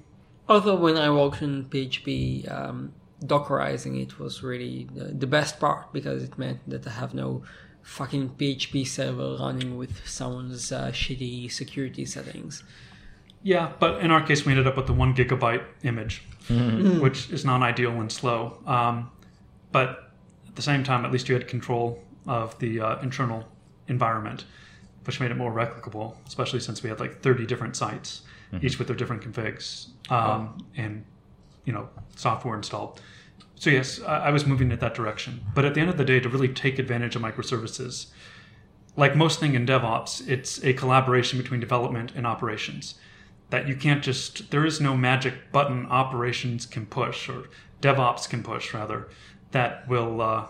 Although 0.48 0.76
when 0.76 0.96
I 0.96 1.11
worked 1.11 1.42
in 1.42 1.64
PHP, 1.66 2.50
um, 2.50 2.92
Dockerizing 3.24 4.02
it 4.02 4.18
was 4.18 4.42
really 4.42 4.88
the, 4.92 5.05
the 5.05 5.28
best 5.28 5.61
part 5.61 5.92
because 5.92 6.24
it 6.24 6.37
meant 6.37 6.59
that 6.68 6.85
I 6.87 6.90
have 6.90 7.14
no 7.14 7.44
fucking 7.83 8.31
PHP 8.31 8.87
server 8.87 9.37
running 9.38 9.76
with 9.76 10.07
someone's 10.09 10.72
uh, 10.72 10.90
shitty 10.90 11.50
security 11.52 12.05
settings. 12.05 12.64
Yeah, 13.44 13.72
but 13.78 14.00
in 14.00 14.11
our 14.11 14.22
case, 14.22 14.44
we 14.44 14.52
ended 14.52 14.66
up 14.66 14.76
with 14.76 14.87
the 14.87 14.92
one 14.92 15.14
gigabyte 15.14 15.64
image, 15.83 16.22
which 17.00 17.31
is 17.31 17.44
non-ideal 17.44 17.92
and 18.00 18.11
slow. 18.11 18.59
Um, 18.66 19.11
but 19.72 20.12
at 20.48 20.57
the 20.57 20.62
same 20.62 20.85
time, 20.85 21.05
at 21.05 21.11
least 21.11 21.28
you 21.28 21.35
had 21.35 21.48
control 21.48 22.02
of 22.26 22.57
the 22.61 22.81
uh, 22.81 23.00
internal 23.00 23.48
environment, 23.88 24.44
which 25.05 25.18
made 25.18 25.33
it 25.33 25.37
more 25.37 25.52
replicable, 25.52 26.14
especially 26.26 26.61
since 26.61 26.83
we 26.83 26.88
had 26.88 27.00
like 27.00 27.20
30 27.20 27.46
different 27.46 27.74
sites, 27.74 28.22
each 28.61 28.79
with 28.79 28.88
their 28.88 28.97
different 28.97 29.23
configs 29.23 29.88
um, 30.11 30.59
and 30.77 31.05
you 31.65 31.73
know 31.73 31.88
software 32.17 32.57
installed. 32.57 33.01
So 33.55 33.71
yes, 33.71 34.01
I, 34.03 34.27
I 34.27 34.31
was 34.31 34.45
moving 34.47 34.71
in 34.71 34.79
that 34.79 34.95
direction. 34.95 35.41
But 35.55 35.65
at 35.65 35.75
the 35.75 35.81
end 35.81 35.91
of 35.91 35.97
the 35.97 36.05
day, 36.05 36.21
to 36.21 36.29
really 36.29 36.49
take 36.49 36.79
advantage 36.79 37.15
of 37.15 37.23
microservices, 37.23 38.07
like 38.97 39.17
most 39.17 39.41
thing 39.41 39.55
in 39.55 39.67
DevOps, 39.67 40.29
it's 40.29 40.62
a 40.65 40.73
collaboration 40.73 41.38
between 41.38 41.61
development 41.61 42.12
and 42.15 42.27
operations. 42.27 42.97
That 43.51 43.69
you 43.69 43.77
can't 43.77 44.03
just 44.03 44.51
there 44.51 44.65
is 44.65 44.81
no 44.81 44.97
magic 44.97 45.53
button 45.53 45.87
operations 45.87 46.67
can 46.67 46.87
push 46.87 47.29
or 47.29 47.49
DevOps 47.81 48.29
can 48.29 48.43
push 48.43 48.73
rather 48.73 49.09
that 49.51 49.87
will 49.87 50.21
uh, 50.21 50.47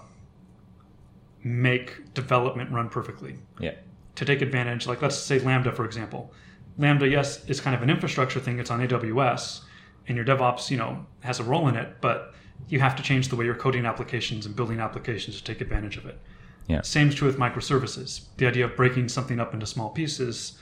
make 1.42 2.14
development 2.14 2.70
run 2.70 2.88
perfectly. 2.88 3.38
Yeah. 3.58 3.74
To 4.16 4.24
take 4.24 4.40
advantage, 4.40 4.86
like 4.86 5.02
let's 5.02 5.18
say 5.18 5.38
Lambda 5.38 5.72
for 5.72 5.84
example. 5.84 6.32
Lambda, 6.78 7.08
yes, 7.08 7.44
is 7.46 7.60
kind 7.60 7.76
of 7.76 7.82
an 7.82 7.90
infrastructure 7.90 8.40
thing. 8.40 8.58
It's 8.58 8.70
on 8.70 8.80
AWS, 8.86 9.60
and 10.08 10.16
your 10.16 10.24
DevOps, 10.24 10.70
you 10.70 10.76
know, 10.76 11.06
has 11.20 11.40
a 11.40 11.44
role 11.44 11.68
in 11.68 11.76
it, 11.76 12.00
but 12.00 12.34
you 12.68 12.80
have 12.80 12.96
to 12.96 13.02
change 13.02 13.28
the 13.28 13.36
way 13.36 13.44
you're 13.44 13.54
coding 13.54 13.86
applications 13.86 14.46
and 14.46 14.56
building 14.56 14.80
applications 14.80 15.36
to 15.36 15.44
take 15.44 15.60
advantage 15.60 15.96
of 15.96 16.06
it. 16.06 16.18
Yeah. 16.68 16.82
Same 16.82 17.08
is 17.08 17.14
true 17.14 17.26
with 17.26 17.38
microservices. 17.38 18.26
The 18.36 18.46
idea 18.46 18.64
of 18.64 18.76
breaking 18.76 19.08
something 19.08 19.40
up 19.40 19.52
into 19.52 19.66
small 19.66 19.90
pieces 19.90 20.58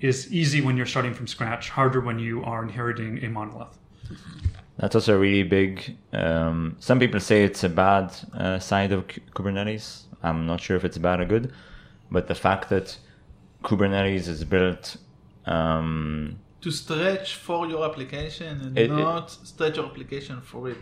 is 0.00 0.32
easy 0.32 0.60
when 0.60 0.76
you're 0.76 0.86
starting 0.86 1.14
from 1.14 1.26
scratch, 1.26 1.70
harder 1.70 2.00
when 2.00 2.18
you 2.18 2.42
are 2.42 2.62
inheriting 2.62 3.22
a 3.24 3.28
monolith. 3.28 3.78
That's 4.78 4.94
also 4.94 5.18
really 5.18 5.42
big. 5.42 5.96
Um, 6.12 6.76
some 6.80 6.98
people 6.98 7.20
say 7.20 7.44
it's 7.44 7.62
a 7.64 7.68
bad 7.68 8.14
uh, 8.34 8.58
side 8.58 8.92
of 8.92 9.06
Kubernetes. 9.06 10.04
I'm 10.22 10.46
not 10.46 10.60
sure 10.60 10.76
if 10.76 10.84
it's 10.84 10.98
bad 10.98 11.20
or 11.20 11.26
good, 11.26 11.52
but 12.10 12.28
the 12.28 12.34
fact 12.34 12.70
that 12.70 12.96
Kubernetes 13.62 14.26
is 14.26 14.42
built, 14.44 14.96
um, 15.46 16.36
To 16.60 16.70
stretch 16.70 17.36
for 17.36 17.66
your 17.66 17.84
application 17.84 18.60
and 18.60 18.78
It- 18.78 18.90
it- 18.90 18.94
not 18.94 19.30
stretch 19.30 19.76
your 19.76 19.86
application 19.86 20.40
for 20.42 20.68
it. 20.68 20.76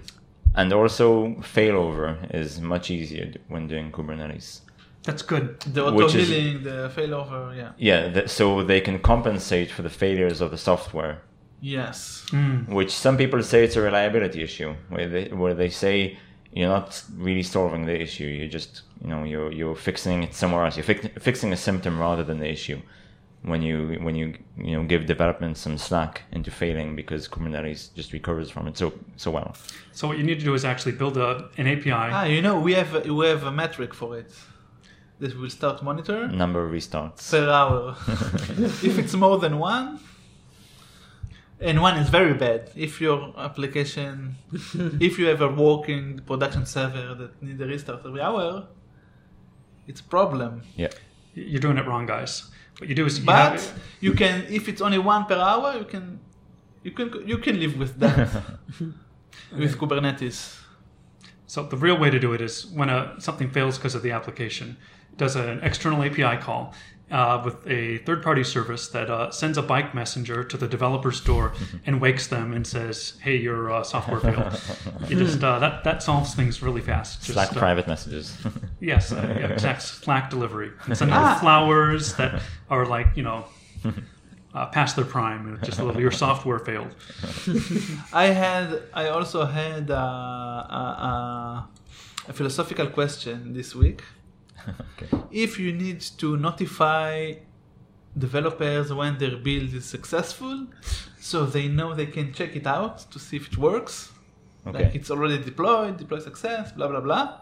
and 0.54 0.72
also 0.72 1.28
failover 1.54 2.16
is 2.34 2.60
much 2.60 2.90
easier 2.90 3.32
when 3.48 3.68
doing 3.68 3.92
Kubernetes. 3.92 4.60
That's 5.04 5.22
good. 5.22 5.60
The 5.60 5.84
auto 5.86 5.96
Which 5.96 6.14
is- 6.14 6.28
healing, 6.28 6.62
the 6.64 6.90
failover, 6.96 7.56
yeah. 7.56 7.70
Yeah, 7.78 8.12
th- 8.12 8.28
so 8.28 8.62
they 8.64 8.80
can 8.80 8.98
compensate 8.98 9.70
for 9.70 9.82
the 9.82 9.90
failures 9.90 10.40
of 10.40 10.50
the 10.50 10.58
software, 10.58 11.22
Yes. 11.60 12.26
which 12.68 12.90
some 12.90 13.16
people 13.16 13.42
say 13.42 13.64
it's 13.64 13.76
a 13.76 13.80
reliability 13.82 14.42
issue, 14.42 14.74
where 14.88 15.08
they 15.08 15.24
where 15.42 15.54
they 15.54 15.70
say 15.70 16.18
you're 16.52 16.68
not 16.78 16.90
really 17.16 17.42
solving 17.42 17.86
the 17.86 17.96
issue. 18.06 18.24
You're 18.38 18.48
just 18.58 18.82
you 19.02 19.08
know 19.12 19.22
you're 19.24 19.52
you're 19.52 19.76
fixing 19.76 20.24
it 20.24 20.34
somewhere 20.34 20.64
else. 20.64 20.76
You're 20.76 20.84
fix, 20.92 21.06
fixing 21.20 21.52
a 21.52 21.56
symptom 21.56 21.94
rather 22.00 22.24
than 22.24 22.38
the 22.40 22.50
issue. 22.50 22.80
When 23.42 23.62
you 23.62 23.98
when 24.02 24.14
you 24.16 24.34
you 24.56 24.76
know 24.76 24.82
give 24.82 25.06
development 25.06 25.56
some 25.56 25.78
slack 25.78 26.22
into 26.32 26.50
failing 26.50 26.96
because 26.96 27.28
Kubernetes 27.28 27.94
just 27.94 28.12
recovers 28.12 28.50
from 28.50 28.66
it 28.68 28.76
so 28.76 28.92
so 29.16 29.30
well. 29.30 29.54
So 29.92 30.08
what 30.08 30.18
you 30.18 30.24
need 30.24 30.38
to 30.40 30.44
do 30.44 30.54
is 30.54 30.64
actually 30.64 30.92
build 30.92 31.16
a, 31.16 31.48
an 31.56 31.66
API. 31.68 31.92
Ah, 31.92 32.24
you 32.24 32.42
know, 32.42 32.58
we 32.58 32.74
have 32.74 33.06
we 33.06 33.26
have 33.28 33.44
a 33.44 33.52
metric 33.52 33.94
for 33.94 34.18
it. 34.18 34.32
That 35.20 35.36
will 35.36 35.50
start 35.50 35.82
monitor 35.82 36.28
Number 36.28 36.64
of 36.64 36.70
restarts. 36.72 37.28
per 37.30 37.48
hour. 37.50 37.96
if 38.84 38.98
it's 38.98 39.14
more 39.14 39.38
than 39.38 39.58
one, 39.58 39.98
and 41.60 41.80
one 41.82 41.96
is 41.98 42.08
very 42.08 42.34
bad. 42.34 42.70
If 42.76 43.00
your 43.00 43.34
application, 43.36 44.36
if 45.00 45.18
you 45.18 45.26
have 45.26 45.40
a 45.40 45.48
working 45.48 46.20
production 46.24 46.66
server 46.66 47.14
that 47.16 47.42
needs 47.42 47.60
a 47.60 47.66
restart 47.66 48.06
every 48.06 48.20
hour, 48.20 48.68
it's 49.88 50.00
a 50.00 50.04
problem. 50.04 50.62
Yeah. 50.76 50.88
You're 51.34 51.60
doing 51.60 51.78
it 51.78 51.86
wrong, 51.86 52.06
guys. 52.06 52.48
What 52.78 52.88
you 52.88 52.94
do 52.94 53.06
is 53.06 53.18
you 53.18 53.26
But 53.26 53.52
have, 53.52 53.82
you 54.00 54.12
can, 54.14 54.46
if 54.48 54.68
it's 54.68 54.80
only 54.80 54.98
one 54.98 55.24
per 55.26 55.36
hour, 55.36 55.76
you 55.76 55.84
can, 55.84 56.20
you 56.82 56.92
can, 56.92 57.26
you 57.26 57.38
can 57.38 57.58
live 57.58 57.76
with 57.78 57.98
that. 57.98 58.28
With 59.56 59.78
Kubernetes. 59.78 60.56
So 61.46 61.62
the 61.62 61.76
real 61.76 61.98
way 61.98 62.10
to 62.10 62.18
do 62.18 62.34
it 62.34 62.40
is 62.42 62.66
when 62.66 62.90
a, 62.90 63.14
something 63.18 63.50
fails 63.50 63.78
because 63.78 63.94
of 63.94 64.02
the 64.02 64.10
application, 64.10 64.76
does 65.16 65.36
an 65.36 65.60
external 65.62 66.02
API 66.02 66.36
call 66.36 66.74
uh, 67.10 67.40
with 67.44 67.66
a 67.66 67.98
third-party 67.98 68.44
service 68.44 68.88
that 68.88 69.08
uh, 69.10 69.30
sends 69.30 69.56
a 69.56 69.62
bike 69.62 69.94
messenger 69.94 70.44
to 70.44 70.56
the 70.56 70.68
developer's 70.68 71.20
door 71.20 71.52
and 71.86 72.00
wakes 72.00 72.26
them 72.26 72.52
and 72.52 72.66
says, 72.66 73.14
"Hey, 73.22 73.36
your 73.36 73.70
uh, 73.72 73.82
software 73.82 74.20
failed." 74.20 74.60
you 75.08 75.16
just 75.16 75.42
uh, 75.42 75.58
that 75.58 75.84
that 75.84 76.02
solves 76.02 76.34
things 76.34 76.62
really 76.62 76.80
fast. 76.82 77.20
Just, 77.20 77.32
Slack 77.32 77.50
uh, 77.56 77.58
private 77.58 77.86
messages. 77.86 78.36
Yes, 78.80 79.10
uh, 79.10 79.16
yeah, 79.40 79.48
exact 79.48 79.82
Slack 79.82 80.30
delivery. 80.30 80.70
Send 80.94 81.10
them 81.10 81.12
Ah. 81.12 81.38
flowers 81.40 82.14
that 82.14 82.42
are 82.70 82.86
like 82.86 83.08
you 83.16 83.22
know. 83.22 83.46
Uh, 84.54 84.64
past 84.66 84.96
their 84.96 85.04
prime, 85.04 85.58
just 85.62 85.78
a 85.78 85.84
little. 85.84 86.00
Your 86.00 86.10
software 86.10 86.58
failed. 86.58 86.92
I 88.12 88.26
had, 88.26 88.82
I 88.94 89.08
also 89.08 89.44
had 89.44 89.90
uh, 89.90 89.94
a, 89.94 89.98
a, 89.98 91.68
a 92.28 92.32
philosophical 92.32 92.86
question 92.88 93.52
this 93.52 93.74
week. 93.74 94.02
Okay. 94.68 95.08
If 95.30 95.58
you 95.58 95.72
need 95.72 96.00
to 96.18 96.36
notify 96.36 97.34
developers 98.16 98.92
when 98.92 99.18
their 99.18 99.36
build 99.36 99.72
is 99.74 99.84
successful, 99.84 100.66
so 101.20 101.46
they 101.46 101.68
know 101.68 101.94
they 101.94 102.06
can 102.06 102.32
check 102.32 102.56
it 102.56 102.66
out 102.66 102.98
to 103.10 103.18
see 103.18 103.36
if 103.36 103.48
it 103.48 103.58
works, 103.58 104.12
Okay. 104.66 104.84
like 104.84 104.94
it's 104.94 105.10
already 105.10 105.38
deployed, 105.42 105.96
deploy 105.96 106.18
success, 106.18 106.72
blah 106.72 106.88
blah 106.88 107.00
blah, 107.00 107.38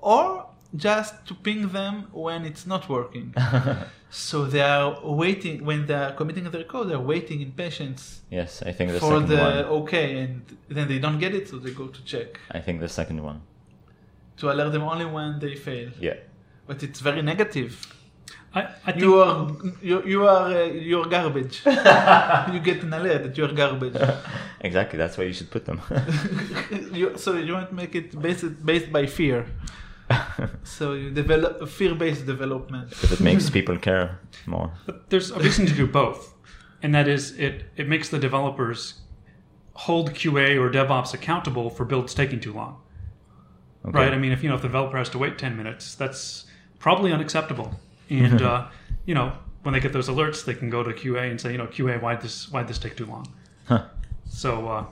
or 0.00 0.46
just 0.74 1.26
to 1.26 1.34
ping 1.34 1.68
them 1.68 1.94
when 2.12 2.44
it's 2.44 2.66
not 2.66 2.88
working. 2.88 3.34
so 4.10 4.44
they 4.44 4.60
are 4.60 4.98
waiting 5.04 5.64
when 5.64 5.86
they 5.86 5.94
are 5.94 6.12
committing 6.12 6.44
their 6.50 6.64
code. 6.64 6.88
They 6.90 6.94
are 6.94 7.00
waiting 7.14 7.40
in 7.40 7.52
patience 7.52 8.22
yes, 8.30 8.62
I 8.62 8.72
think 8.72 8.92
the 8.92 9.00
for 9.00 9.20
second 9.20 9.28
the 9.28 9.36
one. 9.36 9.64
okay, 9.82 10.18
and 10.20 10.42
then 10.68 10.88
they 10.88 10.98
don't 10.98 11.18
get 11.18 11.34
it, 11.34 11.48
so 11.48 11.58
they 11.58 11.72
go 11.72 11.86
to 11.88 12.04
check 12.04 12.38
I 12.50 12.60
think 12.60 12.80
the 12.80 12.88
second 12.88 13.22
one. 13.22 13.40
to 14.38 14.50
alert 14.52 14.70
them 14.72 14.82
only 14.82 15.04
when 15.06 15.38
they 15.40 15.54
fail. 15.56 15.90
Yeah. 16.00 16.14
But 16.66 16.82
it's 16.82 17.00
very 17.00 17.22
negative. 17.22 17.86
I, 18.54 18.68
I 18.86 18.94
You 18.94 19.20
are 19.20 19.50
you, 19.82 20.02
you 20.04 20.26
are 20.26 20.46
uh, 20.46 20.64
you're 20.64 21.04
garbage. 21.06 21.62
you 22.54 22.60
get 22.60 22.82
an 22.82 22.92
alert 22.92 23.22
that 23.24 23.36
you're 23.36 23.52
garbage. 23.52 23.96
exactly. 24.60 24.98
That's 24.98 25.18
why 25.18 25.24
you 25.24 25.32
should 25.32 25.50
put 25.50 25.66
them. 25.66 25.80
you, 26.92 27.18
so 27.18 27.34
you 27.34 27.52
want 27.52 27.68
to 27.68 27.74
make 27.74 27.94
it 27.94 28.20
based 28.20 28.64
based 28.64 28.90
by 28.90 29.06
fear. 29.06 29.46
So 30.62 30.92
you 30.92 31.10
develop 31.10 31.68
fear-based 31.68 32.26
development. 32.26 32.92
if 32.92 33.12
it 33.12 33.20
makes 33.20 33.50
people 33.50 33.76
care 33.76 34.20
more. 34.46 34.70
But 34.86 35.10
there's 35.10 35.30
a 35.32 35.38
reason 35.38 35.66
to 35.66 35.74
do 35.74 35.86
both, 35.86 36.34
and 36.82 36.94
that 36.94 37.08
is 37.08 37.32
it 37.38 37.64
it 37.76 37.88
makes 37.88 38.08
the 38.08 38.18
developers 38.18 39.00
hold 39.74 40.12
QA 40.14 40.58
or 40.58 40.70
DevOps 40.70 41.12
accountable 41.12 41.68
for 41.70 41.84
builds 41.84 42.14
taking 42.14 42.40
too 42.40 42.52
long. 42.52 42.80
Okay. 43.84 43.98
right? 43.98 44.12
I 44.14 44.18
mean, 44.18 44.32
if 44.32 44.42
you 44.42 44.48
know 44.48 44.54
if 44.54 44.62
the 44.62 44.68
developer 44.68 44.96
has 44.96 45.08
to 45.10 45.18
wait 45.18 45.38
ten 45.38 45.56
minutes, 45.56 45.94
that's 45.94 46.45
probably 46.78 47.12
unacceptable. 47.12 47.72
And 48.10 48.40
uh, 48.50 48.66
you 49.04 49.14
know, 49.14 49.32
when 49.62 49.72
they 49.72 49.80
get 49.80 49.92
those 49.92 50.08
alerts, 50.08 50.44
they 50.44 50.54
can 50.54 50.70
go 50.70 50.82
to 50.82 50.92
QA 50.92 51.30
and 51.30 51.40
say, 51.40 51.52
you 51.52 51.58
know, 51.58 51.66
QA, 51.66 52.00
why 52.00 52.16
this 52.16 52.50
why 52.50 52.62
this 52.62 52.78
take 52.78 52.96
too 52.96 53.06
long? 53.06 53.26
Huh. 53.66 53.84
So 54.28 54.68
uh, 54.68 54.84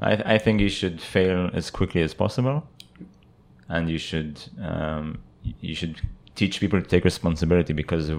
I, 0.00 0.34
I 0.34 0.38
think 0.38 0.60
you 0.60 0.68
should 0.68 1.00
fail 1.00 1.50
as 1.52 1.70
quickly 1.70 2.02
as 2.02 2.14
possible, 2.14 2.66
and 3.68 3.90
you 3.90 3.98
should 3.98 4.40
um, 4.62 5.18
you 5.60 5.74
should 5.74 6.00
teach 6.34 6.60
people 6.60 6.80
to 6.80 6.86
take 6.86 7.04
responsibility 7.04 7.72
because 7.72 8.10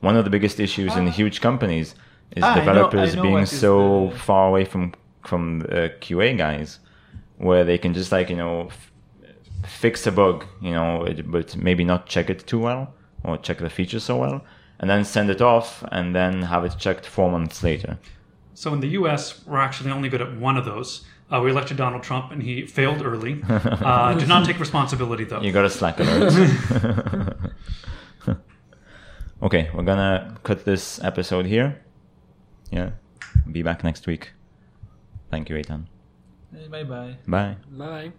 one 0.00 0.16
of 0.16 0.24
the 0.24 0.30
biggest 0.30 0.58
issues 0.60 0.96
in 0.96 1.06
huge 1.08 1.40
companies 1.40 1.94
is 2.36 2.42
Ah, 2.42 2.52
I 2.52 2.54
know- 2.54 2.60
developers 2.64 3.12
I 3.12 3.16
know 3.16 3.22
being 3.22 3.46
so 3.46 4.08
the- 4.10 4.18
far 4.18 4.48
away 4.48 4.64
from 4.64 4.94
from 5.22 5.62
uh, 5.62 5.88
QA 6.00 6.36
guys, 6.36 6.78
where 7.36 7.64
they 7.64 7.76
can 7.78 7.92
just 7.94 8.10
like 8.10 8.30
you 8.30 8.36
know 8.36 8.68
fix 9.64 10.06
a 10.06 10.12
bug, 10.12 10.44
you 10.60 10.70
know, 10.72 11.04
it- 11.04 11.30
but 11.30 11.56
maybe 11.56 11.84
not 11.84 12.06
check 12.06 12.30
it 12.30 12.46
too 12.46 12.58
well 12.60 12.94
or 13.24 13.36
check 13.36 13.58
the 13.58 13.68
feature 13.70 14.00
so 14.00 14.16
well, 14.16 14.44
and 14.78 14.88
then 14.88 15.04
send 15.04 15.28
it 15.30 15.40
off 15.42 15.82
and 15.90 16.14
then 16.14 16.42
have 16.42 16.64
it 16.64 16.74
checked 16.78 17.04
four 17.06 17.30
months 17.30 17.62
later. 17.62 17.98
So 18.54 18.72
in 18.72 18.80
the 18.80 18.88
U.S., 19.00 19.44
we're 19.46 19.58
actually 19.60 19.90
only 19.90 20.08
good 20.08 20.20
at 20.22 20.36
one 20.36 20.56
of 20.56 20.64
those. 20.64 21.04
Uh, 21.30 21.40
we 21.44 21.50
elected 21.50 21.76
Donald 21.76 22.02
Trump, 22.02 22.32
and 22.32 22.42
he 22.42 22.66
failed 22.66 23.02
early. 23.04 23.42
Uh, 23.88 24.14
do 24.14 24.26
not 24.26 24.46
take 24.46 24.58
responsibility, 24.58 25.24
though. 25.24 25.40
You 25.42 25.52
got 25.52 25.64
a 25.64 25.70
Slack 25.70 25.98
alert. 26.00 26.32
okay, 29.42 29.70
we're 29.74 29.82
gonna 29.84 30.36
cut 30.42 30.64
this 30.64 31.02
episode 31.04 31.46
here. 31.46 31.82
Yeah, 32.70 32.90
be 33.50 33.62
back 33.62 33.84
next 33.84 34.06
week. 34.06 34.32
Thank 35.30 35.48
you, 35.50 35.56
Eitan. 35.56 35.86
Bye 36.70 36.84
bye. 36.84 37.16
Bye. 37.26 37.56
Bye. 37.70 38.12